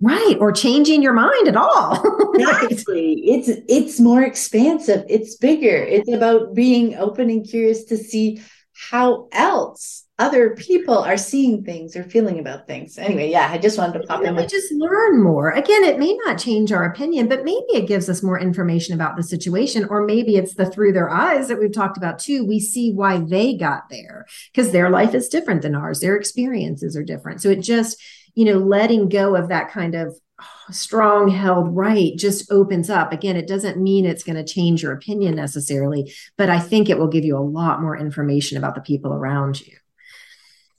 Right. 0.00 0.36
Or 0.38 0.52
changing 0.52 1.02
your 1.02 1.14
mind 1.14 1.48
at 1.48 1.56
all. 1.56 2.02
exactly. 2.34 3.14
It's 3.24 3.48
it's 3.66 3.98
more 3.98 4.22
expansive. 4.22 5.04
It's 5.08 5.36
bigger. 5.36 5.76
It's 5.76 6.10
about 6.10 6.54
being 6.54 6.96
open 6.96 7.30
and 7.30 7.48
curious 7.48 7.84
to 7.84 7.96
see 7.96 8.42
how 8.74 9.28
else 9.32 10.05
other 10.18 10.50
people 10.50 10.98
are 10.98 11.18
seeing 11.18 11.62
things 11.62 11.94
or 11.94 12.02
feeling 12.02 12.38
about 12.38 12.66
things. 12.66 12.96
Anyway, 12.96 13.30
yeah, 13.30 13.50
I 13.50 13.58
just 13.58 13.76
wanted 13.76 14.00
to 14.00 14.06
pop 14.06 14.24
in. 14.24 14.34
We 14.34 14.46
just 14.46 14.72
learn 14.72 15.22
more. 15.22 15.50
Again, 15.50 15.84
it 15.84 15.98
may 15.98 16.16
not 16.24 16.38
change 16.38 16.72
our 16.72 16.84
opinion, 16.84 17.28
but 17.28 17.44
maybe 17.44 17.66
it 17.74 17.86
gives 17.86 18.08
us 18.08 18.22
more 18.22 18.40
information 18.40 18.94
about 18.94 19.16
the 19.16 19.22
situation, 19.22 19.86
or 19.90 20.06
maybe 20.06 20.36
it's 20.36 20.54
the 20.54 20.70
through 20.70 20.92
their 20.92 21.10
eyes 21.10 21.48
that 21.48 21.58
we've 21.58 21.72
talked 21.72 21.98
about 21.98 22.18
too. 22.18 22.46
We 22.46 22.60
see 22.60 22.92
why 22.92 23.18
they 23.18 23.54
got 23.54 23.90
there 23.90 24.24
because 24.52 24.72
their 24.72 24.88
life 24.88 25.14
is 25.14 25.28
different 25.28 25.60
than 25.60 25.74
ours. 25.74 26.00
Their 26.00 26.16
experiences 26.16 26.96
are 26.96 27.04
different. 27.04 27.42
So 27.42 27.50
it 27.50 27.60
just, 27.60 28.00
you 28.34 28.46
know, 28.46 28.58
letting 28.58 29.10
go 29.10 29.36
of 29.36 29.48
that 29.48 29.70
kind 29.70 29.94
of 29.94 30.18
uh, 30.38 30.72
strong 30.72 31.28
held 31.28 31.76
right 31.76 32.16
just 32.16 32.50
opens 32.50 32.88
up. 32.88 33.12
Again, 33.12 33.36
it 33.36 33.46
doesn't 33.46 33.82
mean 33.82 34.06
it's 34.06 34.24
going 34.24 34.36
to 34.36 34.44
change 34.44 34.82
your 34.82 34.92
opinion 34.92 35.34
necessarily, 35.34 36.10
but 36.38 36.48
I 36.48 36.58
think 36.58 36.88
it 36.88 36.98
will 36.98 37.08
give 37.08 37.24
you 37.24 37.36
a 37.36 37.40
lot 37.40 37.82
more 37.82 37.98
information 37.98 38.56
about 38.56 38.74
the 38.74 38.80
people 38.80 39.12
around 39.12 39.60
you. 39.60 39.76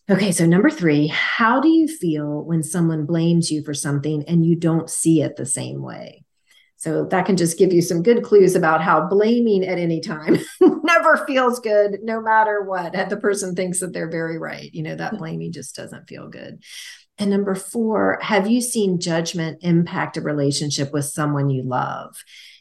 Okay, 0.09 0.31
so 0.31 0.45
number 0.45 0.69
three, 0.69 1.07
how 1.07 1.59
do 1.59 1.67
you 1.67 1.85
feel 1.85 2.41
when 2.43 2.63
someone 2.63 3.05
blames 3.05 3.51
you 3.51 3.61
for 3.61 3.73
something 3.73 4.23
and 4.25 4.45
you 4.45 4.55
don't 4.55 4.89
see 4.89 5.21
it 5.21 5.35
the 5.35 5.45
same 5.45 5.81
way? 5.81 6.23
So 6.77 7.05
that 7.05 7.25
can 7.25 7.35
just 7.35 7.57
give 7.57 7.73
you 7.73 7.81
some 7.81 8.03
good 8.03 8.23
clues 8.23 8.55
about 8.55 8.81
how 8.81 9.07
blaming 9.07 9.65
at 9.65 9.79
any 9.79 9.99
time 9.99 10.37
never 10.61 11.17
feels 11.25 11.59
good, 11.59 11.97
no 12.03 12.21
matter 12.21 12.61
what. 12.61 12.93
The 13.09 13.17
person 13.17 13.53
thinks 13.53 13.81
that 13.81 13.91
they're 13.91 14.09
very 14.09 14.37
right. 14.37 14.69
You 14.73 14.83
know, 14.83 14.95
that 14.95 15.17
blaming 15.17 15.51
just 15.51 15.75
doesn't 15.75 16.07
feel 16.07 16.29
good. 16.29 16.63
And 17.17 17.29
number 17.29 17.55
four, 17.55 18.19
have 18.21 18.49
you 18.49 18.61
seen 18.61 19.01
judgment 19.01 19.57
impact 19.61 20.15
a 20.15 20.21
relationship 20.21 20.93
with 20.93 21.05
someone 21.05 21.49
you 21.49 21.63
love? 21.63 22.15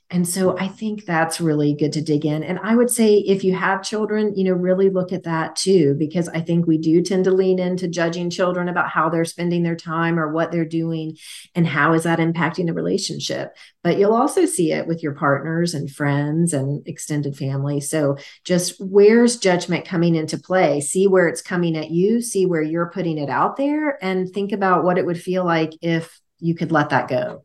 And 0.08 0.26
so 0.26 0.56
I 0.56 0.68
think 0.68 1.04
that's 1.04 1.40
really 1.40 1.74
good 1.74 1.92
to 1.94 2.00
dig 2.00 2.24
in. 2.24 2.44
And 2.44 2.60
I 2.60 2.76
would 2.76 2.90
say 2.90 3.16
if 3.16 3.42
you 3.42 3.56
have 3.56 3.82
children, 3.82 4.34
you 4.36 4.44
know, 4.44 4.52
really 4.52 4.88
look 4.88 5.12
at 5.12 5.24
that 5.24 5.56
too, 5.56 5.96
because 5.98 6.28
I 6.28 6.40
think 6.42 6.64
we 6.64 6.78
do 6.78 7.02
tend 7.02 7.24
to 7.24 7.32
lean 7.32 7.58
into 7.58 7.88
judging 7.88 8.30
children 8.30 8.68
about 8.68 8.88
how 8.88 9.08
they're 9.08 9.24
spending 9.24 9.64
their 9.64 9.74
time 9.74 10.16
or 10.16 10.30
what 10.30 10.52
they're 10.52 10.64
doing 10.64 11.16
and 11.56 11.66
how 11.66 11.92
is 11.92 12.04
that 12.04 12.20
impacting 12.20 12.66
the 12.66 12.72
relationship. 12.72 13.56
But 13.82 13.98
you'll 13.98 14.14
also 14.14 14.46
see 14.46 14.70
it 14.70 14.86
with 14.86 15.02
your 15.02 15.14
partners 15.14 15.74
and 15.74 15.90
friends 15.90 16.52
and 16.52 16.86
extended 16.86 17.36
family. 17.36 17.80
So 17.80 18.16
just 18.44 18.76
where's 18.78 19.38
judgment 19.38 19.86
coming 19.86 20.14
into 20.14 20.38
play? 20.38 20.80
See 20.82 21.08
where 21.08 21.26
it's 21.26 21.42
coming 21.42 21.76
at 21.76 21.90
you, 21.90 22.22
see 22.22 22.46
where 22.46 22.62
you're 22.62 22.90
putting 22.90 23.18
it 23.18 23.28
out 23.28 23.56
there, 23.56 23.98
and 24.04 24.32
think 24.32 24.52
about 24.52 24.84
what 24.84 24.98
it 24.98 25.06
would 25.06 25.20
feel 25.20 25.44
like 25.44 25.72
if 25.82 26.20
you 26.38 26.54
could 26.54 26.70
let 26.70 26.90
that 26.90 27.08
go. 27.08 27.42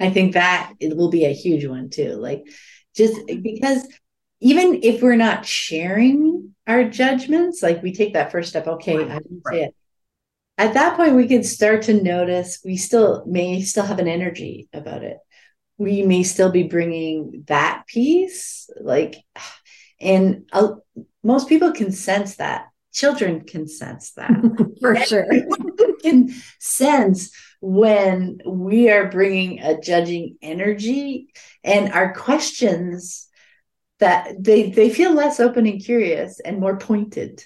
I 0.00 0.10
think 0.10 0.34
that 0.34 0.72
it 0.80 0.96
will 0.96 1.10
be 1.10 1.24
a 1.24 1.32
huge 1.32 1.66
one 1.66 1.90
too. 1.90 2.14
Like 2.14 2.44
just 2.96 3.14
because 3.26 3.86
even 4.40 4.80
if 4.82 5.02
we're 5.02 5.16
not 5.16 5.46
sharing 5.46 6.54
our 6.66 6.84
judgments, 6.84 7.62
like 7.62 7.82
we 7.82 7.92
take 7.92 8.14
that 8.14 8.32
first 8.32 8.50
step, 8.50 8.66
okay, 8.66 8.96
right. 8.96 9.10
I 9.10 9.18
didn't 9.18 9.42
right. 9.44 9.52
say 9.52 9.62
it. 9.64 9.74
At 10.56 10.74
that 10.74 10.96
point, 10.96 11.16
we 11.16 11.26
can 11.26 11.42
start 11.42 11.82
to 11.82 12.00
notice 12.00 12.60
we 12.64 12.76
still 12.76 13.24
may 13.26 13.62
still 13.62 13.84
have 13.84 13.98
an 13.98 14.06
energy 14.06 14.68
about 14.72 15.02
it. 15.02 15.18
We 15.78 16.02
may 16.02 16.22
still 16.22 16.50
be 16.50 16.62
bringing 16.64 17.44
that 17.48 17.84
piece, 17.88 18.70
like, 18.80 19.16
and 20.00 20.44
uh, 20.52 20.74
most 21.24 21.48
people 21.48 21.72
can 21.72 21.90
sense 21.90 22.36
that. 22.36 22.68
Children 22.92 23.40
can 23.40 23.66
sense 23.66 24.12
that 24.12 24.30
for 24.80 24.94
sure. 24.94 25.26
can 26.02 26.32
sense 26.60 27.32
when 27.64 28.38
we 28.46 28.90
are 28.90 29.10
bringing 29.10 29.60
a 29.60 29.80
judging 29.80 30.36
energy 30.42 31.28
and 31.62 31.92
our 31.92 32.12
questions 32.12 33.28
that 34.00 34.34
they 34.38 34.70
they 34.70 34.90
feel 34.90 35.14
less 35.14 35.40
open 35.40 35.66
and 35.66 35.82
curious 35.84 36.40
and 36.40 36.60
more 36.60 36.76
pointed 36.76 37.44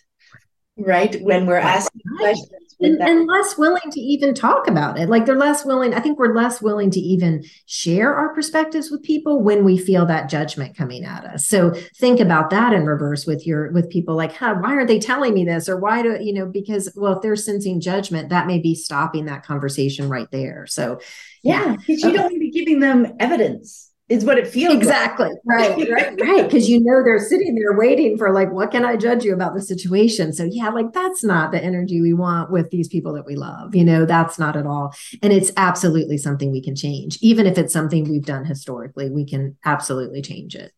right? 0.78 1.20
When 1.20 1.46
we're 1.46 1.56
asking 1.56 2.00
questions 2.18 2.67
and, 2.80 3.00
and, 3.00 3.26
less 3.26 3.58
willing 3.58 3.90
to 3.90 4.00
even 4.00 4.34
talk 4.34 4.68
about 4.68 4.98
it. 4.98 5.08
Like 5.08 5.26
they're 5.26 5.36
less 5.36 5.64
willing 5.64 5.94
i 5.94 6.00
think 6.00 6.18
we're 6.18 6.34
less 6.34 6.62
willing 6.62 6.90
to 6.92 7.00
even 7.00 7.44
share 7.66 8.14
our 8.14 8.34
perspectives 8.34 8.90
with 8.90 9.02
people 9.02 9.42
when 9.42 9.64
we 9.64 9.76
feel 9.76 10.06
that 10.06 10.28
judgment 10.28 10.76
coming 10.76 11.04
at 11.04 11.24
us. 11.24 11.46
So 11.46 11.72
think 11.96 12.20
about 12.20 12.50
that 12.50 12.72
in 12.72 12.86
reverse 12.86 13.26
with 13.26 13.46
your 13.46 13.70
with 13.72 13.90
people 13.90 14.14
like 14.14 14.34
huh, 14.34 14.56
why 14.60 14.74
are 14.74 14.86
they 14.86 14.98
telling 14.98 15.34
me 15.34 15.44
this? 15.44 15.68
Or 15.68 15.76
why 15.76 16.02
do 16.02 16.18
you 16.20 16.32
know 16.32 16.46
because 16.46 16.92
well 16.96 17.14
if 17.14 17.22
they're 17.22 17.36
sensing 17.36 17.80
judgment 17.80 18.28
that 18.28 18.46
may 18.46 18.58
be 18.58 18.74
stopping 18.74 19.26
that 19.26 19.44
conversation 19.44 20.08
right 20.08 20.30
there. 20.30 20.66
So 20.66 21.00
yeah. 21.42 21.76
Because 21.76 22.02
yeah. 22.02 22.08
you 22.08 22.12
don't 22.14 22.22
want 22.24 22.34
to 22.34 22.40
be 22.40 22.50
giving 22.50 22.80
them 22.80 23.14
evidence 23.18 23.87
is 24.08 24.24
what 24.24 24.38
it 24.38 24.46
feels 24.46 24.74
exactly. 24.74 25.28
Like. 25.28 25.36
right. 25.44 25.90
Right. 25.90 26.20
Right. 26.20 26.44
Because 26.44 26.68
you 26.68 26.80
know 26.80 27.02
they're 27.04 27.18
sitting 27.18 27.54
there 27.54 27.76
waiting 27.76 28.16
for 28.16 28.32
like 28.32 28.50
what 28.52 28.70
can 28.70 28.84
i 28.84 28.96
judge 28.96 29.24
you 29.24 29.34
about 29.34 29.54
the 29.54 29.62
situation? 29.62 30.32
So 30.32 30.44
yeah 30.44 30.70
like 30.70 30.92
that's 30.92 31.22
not 31.22 31.52
the 31.52 31.62
energy 31.62 32.00
we 32.00 32.14
want 32.14 32.50
with 32.50 32.70
these 32.70 32.88
people 32.88 33.12
that 33.14 33.26
we 33.26 33.36
love 33.36 33.74
you 33.74 33.84
know 33.84 34.06
that's 34.06 34.38
not 34.38 34.56
at 34.56 34.66
all. 34.66 34.94
And 35.22 35.32
it's 35.32 35.52
absolutely 35.56 36.18
something 36.18 36.50
we 36.50 36.62
can 36.62 36.74
change. 36.74 37.18
Even 37.20 37.46
if 37.46 37.58
it's 37.58 37.72
something 37.72 38.08
we've 38.10 38.24
done 38.24 38.44
historically 38.44 39.10
we 39.10 39.24
can 39.24 39.56
absolutely 39.64 40.22
change 40.22 40.54
it. 40.54 40.72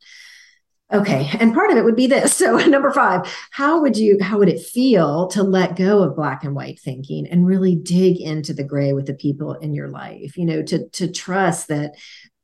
Okay. 0.93 1.31
And 1.39 1.55
part 1.55 1.71
of 1.71 1.77
it 1.77 1.85
would 1.85 1.95
be 1.95 2.09
this. 2.09 2.31
So 2.41 2.57
number 2.57 2.91
five 2.91 3.33
how 3.51 3.81
would 3.81 3.97
you 3.97 4.19
how 4.21 4.39
would 4.39 4.49
it 4.49 4.61
feel 4.61 5.29
to 5.29 5.43
let 5.43 5.77
go 5.77 6.03
of 6.03 6.17
black 6.17 6.43
and 6.43 6.55
white 6.55 6.81
thinking 6.81 7.29
and 7.29 7.47
really 7.47 7.77
dig 7.77 8.21
into 8.21 8.55
the 8.55 8.65
gray 8.65 8.93
with 8.93 9.07
the 9.07 9.15
people 9.15 9.55
in 9.55 9.73
your 9.73 9.89
life? 9.89 10.37
You 10.37 10.47
know 10.47 10.63
to 10.63 10.89
to 10.89 11.13
trust 11.13 11.69
that 11.69 11.95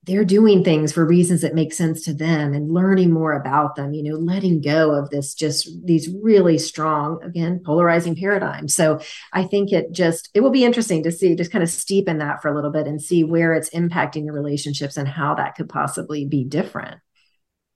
they're 0.07 0.25
doing 0.25 0.63
things 0.63 0.93
for 0.93 1.05
reasons 1.05 1.43
that 1.43 1.55
make 1.55 1.73
sense 1.73 2.05
to 2.05 2.15
them 2.15 2.55
and 2.55 2.73
learning 2.73 3.13
more 3.13 3.33
about 3.33 3.75
them 3.75 3.93
you 3.93 4.03
know 4.03 4.17
letting 4.17 4.61
go 4.61 4.93
of 4.93 5.11
this 5.11 5.35
just 5.35 5.69
these 5.85 6.09
really 6.23 6.59
strong 6.59 7.23
again 7.23 7.61
polarizing 7.65 8.15
paradigms. 8.15 8.75
So 8.75 9.01
i 9.33 9.45
think 9.45 9.73
it 9.73 9.93
just 9.93 10.31
it 10.35 10.41
will 10.41 10.51
be 10.51 10.65
interesting 10.65 11.03
to 11.03 11.13
see 11.13 11.35
just 11.35 11.53
kind 11.53 11.63
of 11.63 11.71
steep 11.71 12.09
in 12.09 12.19
that 12.19 12.41
for 12.41 12.49
a 12.49 12.55
little 12.55 12.71
bit 12.71 12.87
and 12.87 13.03
see 13.03 13.25
where 13.25 13.53
it's 13.55 13.71
impacting 13.71 14.25
your 14.25 14.35
relationships 14.35 14.97
and 14.97 15.09
how 15.09 15.35
that 15.35 15.55
could 15.55 15.69
possibly 15.69 16.25
be 16.25 16.45
different. 16.45 17.01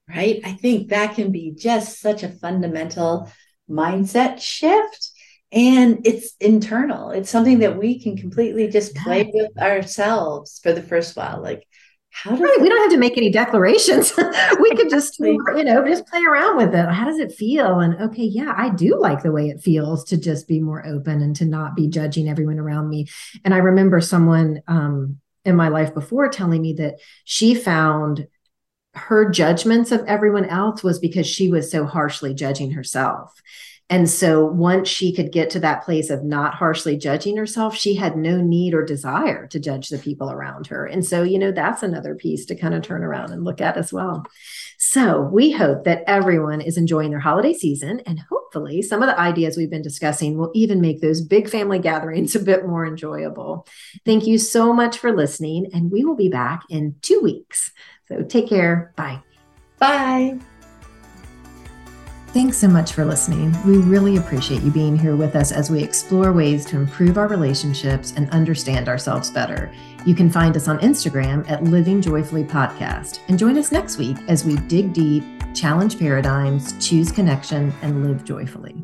Right? 0.09 0.41
I 0.45 0.53
think 0.53 0.89
that 0.89 1.15
can 1.15 1.31
be 1.31 1.53
just 1.57 2.01
such 2.01 2.23
a 2.23 2.29
fundamental 2.29 3.31
mindset 3.69 4.41
shift 4.41 5.13
and 5.53 6.07
it's 6.07 6.35
internal. 6.41 7.11
It's 7.11 7.31
something 7.31 7.61
that 7.61 7.77
we 7.77 8.01
can 8.01 8.17
completely 8.17 8.69
just 8.69 8.95
play 8.95 9.31
with 9.33 9.57
ourselves 9.59 10.61
for 10.63 10.73
the 10.73 10.83
first 10.83 11.17
while. 11.17 11.43
Like 11.43 11.67
how 12.13 12.35
do 12.35 12.43
right, 12.43 12.59
we 12.61 12.69
don't 12.69 12.83
have 12.83 12.91
to 12.91 12.99
make 12.99 13.17
any 13.17 13.31
declarations. 13.31 14.13
we 14.61 14.75
could 14.75 14.91
just, 14.91 15.19
you 15.21 15.65
know, 15.65 15.87
just 15.87 16.07
play 16.07 16.23
around 16.23 16.57
with 16.57 16.75
it. 16.75 16.89
How 16.89 17.05
does 17.05 17.19
it 17.19 17.33
feel? 17.33 17.79
And 17.81 18.01
okay, 18.01 18.25
yeah, 18.25 18.53
I 18.57 18.71
do 18.71 18.99
like 19.01 19.23
the 19.23 19.33
way 19.33 19.49
it 19.49 19.61
feels 19.61 20.05
to 20.05 20.17
just 20.17 20.49
be 20.49 20.61
more 20.61 20.85
open 20.87 21.23
and 21.23 21.37
to 21.37 21.45
not 21.45 21.77
be 21.77 21.89
judging 21.89 22.29
everyone 22.29 22.59
around 22.59 22.89
me. 22.89 23.07
And 23.45 23.55
I 23.55 23.59
remember 23.59 24.01
someone 24.01 24.61
um, 24.67 25.19
in 25.45 25.57
my 25.57 25.69
life 25.69 25.95
before 25.95 26.29
telling 26.29 26.61
me 26.61 26.75
that 26.75 26.97
she 27.25 27.55
found 27.55 28.27
her 28.95 29.31
judgments 29.31 29.93
of 29.93 30.05
everyone 30.07 30.47
else 30.47 30.83
was 30.83 30.99
because 30.99 31.27
she 31.27 31.49
was 31.49 31.71
so 31.71 31.87
harshly 31.87 32.35
judging 32.35 32.73
herself. 32.73 33.33
And 33.91 34.09
so 34.09 34.45
once 34.45 34.89
she 34.89 35.13
could 35.13 35.33
get 35.33 35.51
to 35.51 35.61
that 35.61 35.85
place 35.85 36.11
of 36.11 36.23
not 36.23 36.55
harshly 36.55 36.97
judging 36.97 37.37
herself, 37.37 37.77
she 37.77 37.97
had 37.97 38.17
no 38.17 38.41
need 38.41 38.73
or 38.73 38.85
desire 38.85 39.49
to 39.49 39.59
judge 39.59 39.89
the 39.89 39.99
people 39.99 40.31
around 40.31 40.69
her. 40.69 40.87
And 40.87 41.05
so, 41.05 41.25
you 41.25 41.41
know, 41.41 41.51
that's 41.51 41.83
another 41.83 42.15
piece 42.15 42.47
to 42.47 42.55
kind 42.55 42.73
of 42.73 42.83
turn 42.83 43.03
around 43.03 43.33
and 43.33 43.45
look 43.45 43.61
at 43.61 43.77
as 43.77 43.93
well. 43.93 44.25
So 44.79 45.23
we 45.23 45.51
hope 45.51 45.85
that 45.85 46.05
everyone 46.07 46.61
is 46.61 46.79
enjoying 46.79 47.11
their 47.11 47.19
holiday 47.19 47.53
season 47.53 48.01
and 48.07 48.21
hopefully 48.31 48.81
some 48.81 49.03
of 49.03 49.09
the 49.09 49.19
ideas 49.19 49.57
we've 49.57 49.69
been 49.69 49.83
discussing 49.83 50.39
will 50.39 50.53
even 50.55 50.81
make 50.81 51.01
those 51.01 51.21
big 51.21 51.51
family 51.51 51.81
gatherings 51.81 52.35
a 52.37 52.41
bit 52.41 52.67
more 52.67 52.87
enjoyable. 52.87 53.67
Thank 54.07 54.25
you 54.25 54.39
so 54.39 54.73
much 54.73 54.99
for 54.99 55.15
listening 55.15 55.67
and 55.75 55.91
we 55.91 56.05
will 56.05 56.17
be 56.17 56.29
back 56.29 56.63
in 56.71 56.95
two 57.03 57.21
weeks. 57.21 57.73
So 58.07 58.23
take 58.23 58.49
care. 58.49 58.93
Bye. 58.95 59.21
Bye. 59.79 60.39
Thanks 62.33 62.59
so 62.59 62.69
much 62.69 62.93
for 62.93 63.05
listening. 63.05 63.53
We 63.67 63.79
really 63.79 64.17
appreciate 64.17 64.63
you 64.63 64.71
being 64.71 64.97
here 64.97 65.17
with 65.17 65.35
us 65.35 65.51
as 65.51 65.69
we 65.69 65.83
explore 65.83 66.33
ways 66.33 66.65
to 66.67 66.77
improve 66.77 67.19
our 67.19 67.27
relationships 67.27 68.13
and 68.17 68.31
understand 68.31 68.89
ourselves 68.89 69.31
better. 69.31 69.73
You 70.07 70.15
can 70.15 70.31
find 70.31 70.57
us 70.57 70.69
on 70.69 70.79
Instagram 70.79 71.51
at 71.51 71.65
Living 71.65 72.01
Joyfully 72.01 72.45
Podcast 72.45 73.19
and 73.27 73.37
join 73.37 73.59
us 73.59 73.73
next 73.73 73.99
week 73.99 74.17
as 74.29 74.45
we 74.45 74.55
dig 74.69 74.93
deep, 74.93 75.25
challenge 75.57 75.99
paradigms, 75.99 76.73
choose 76.79 77.11
connection, 77.11 77.73
and 77.83 78.07
live 78.07 78.23
joyfully. 78.23 78.77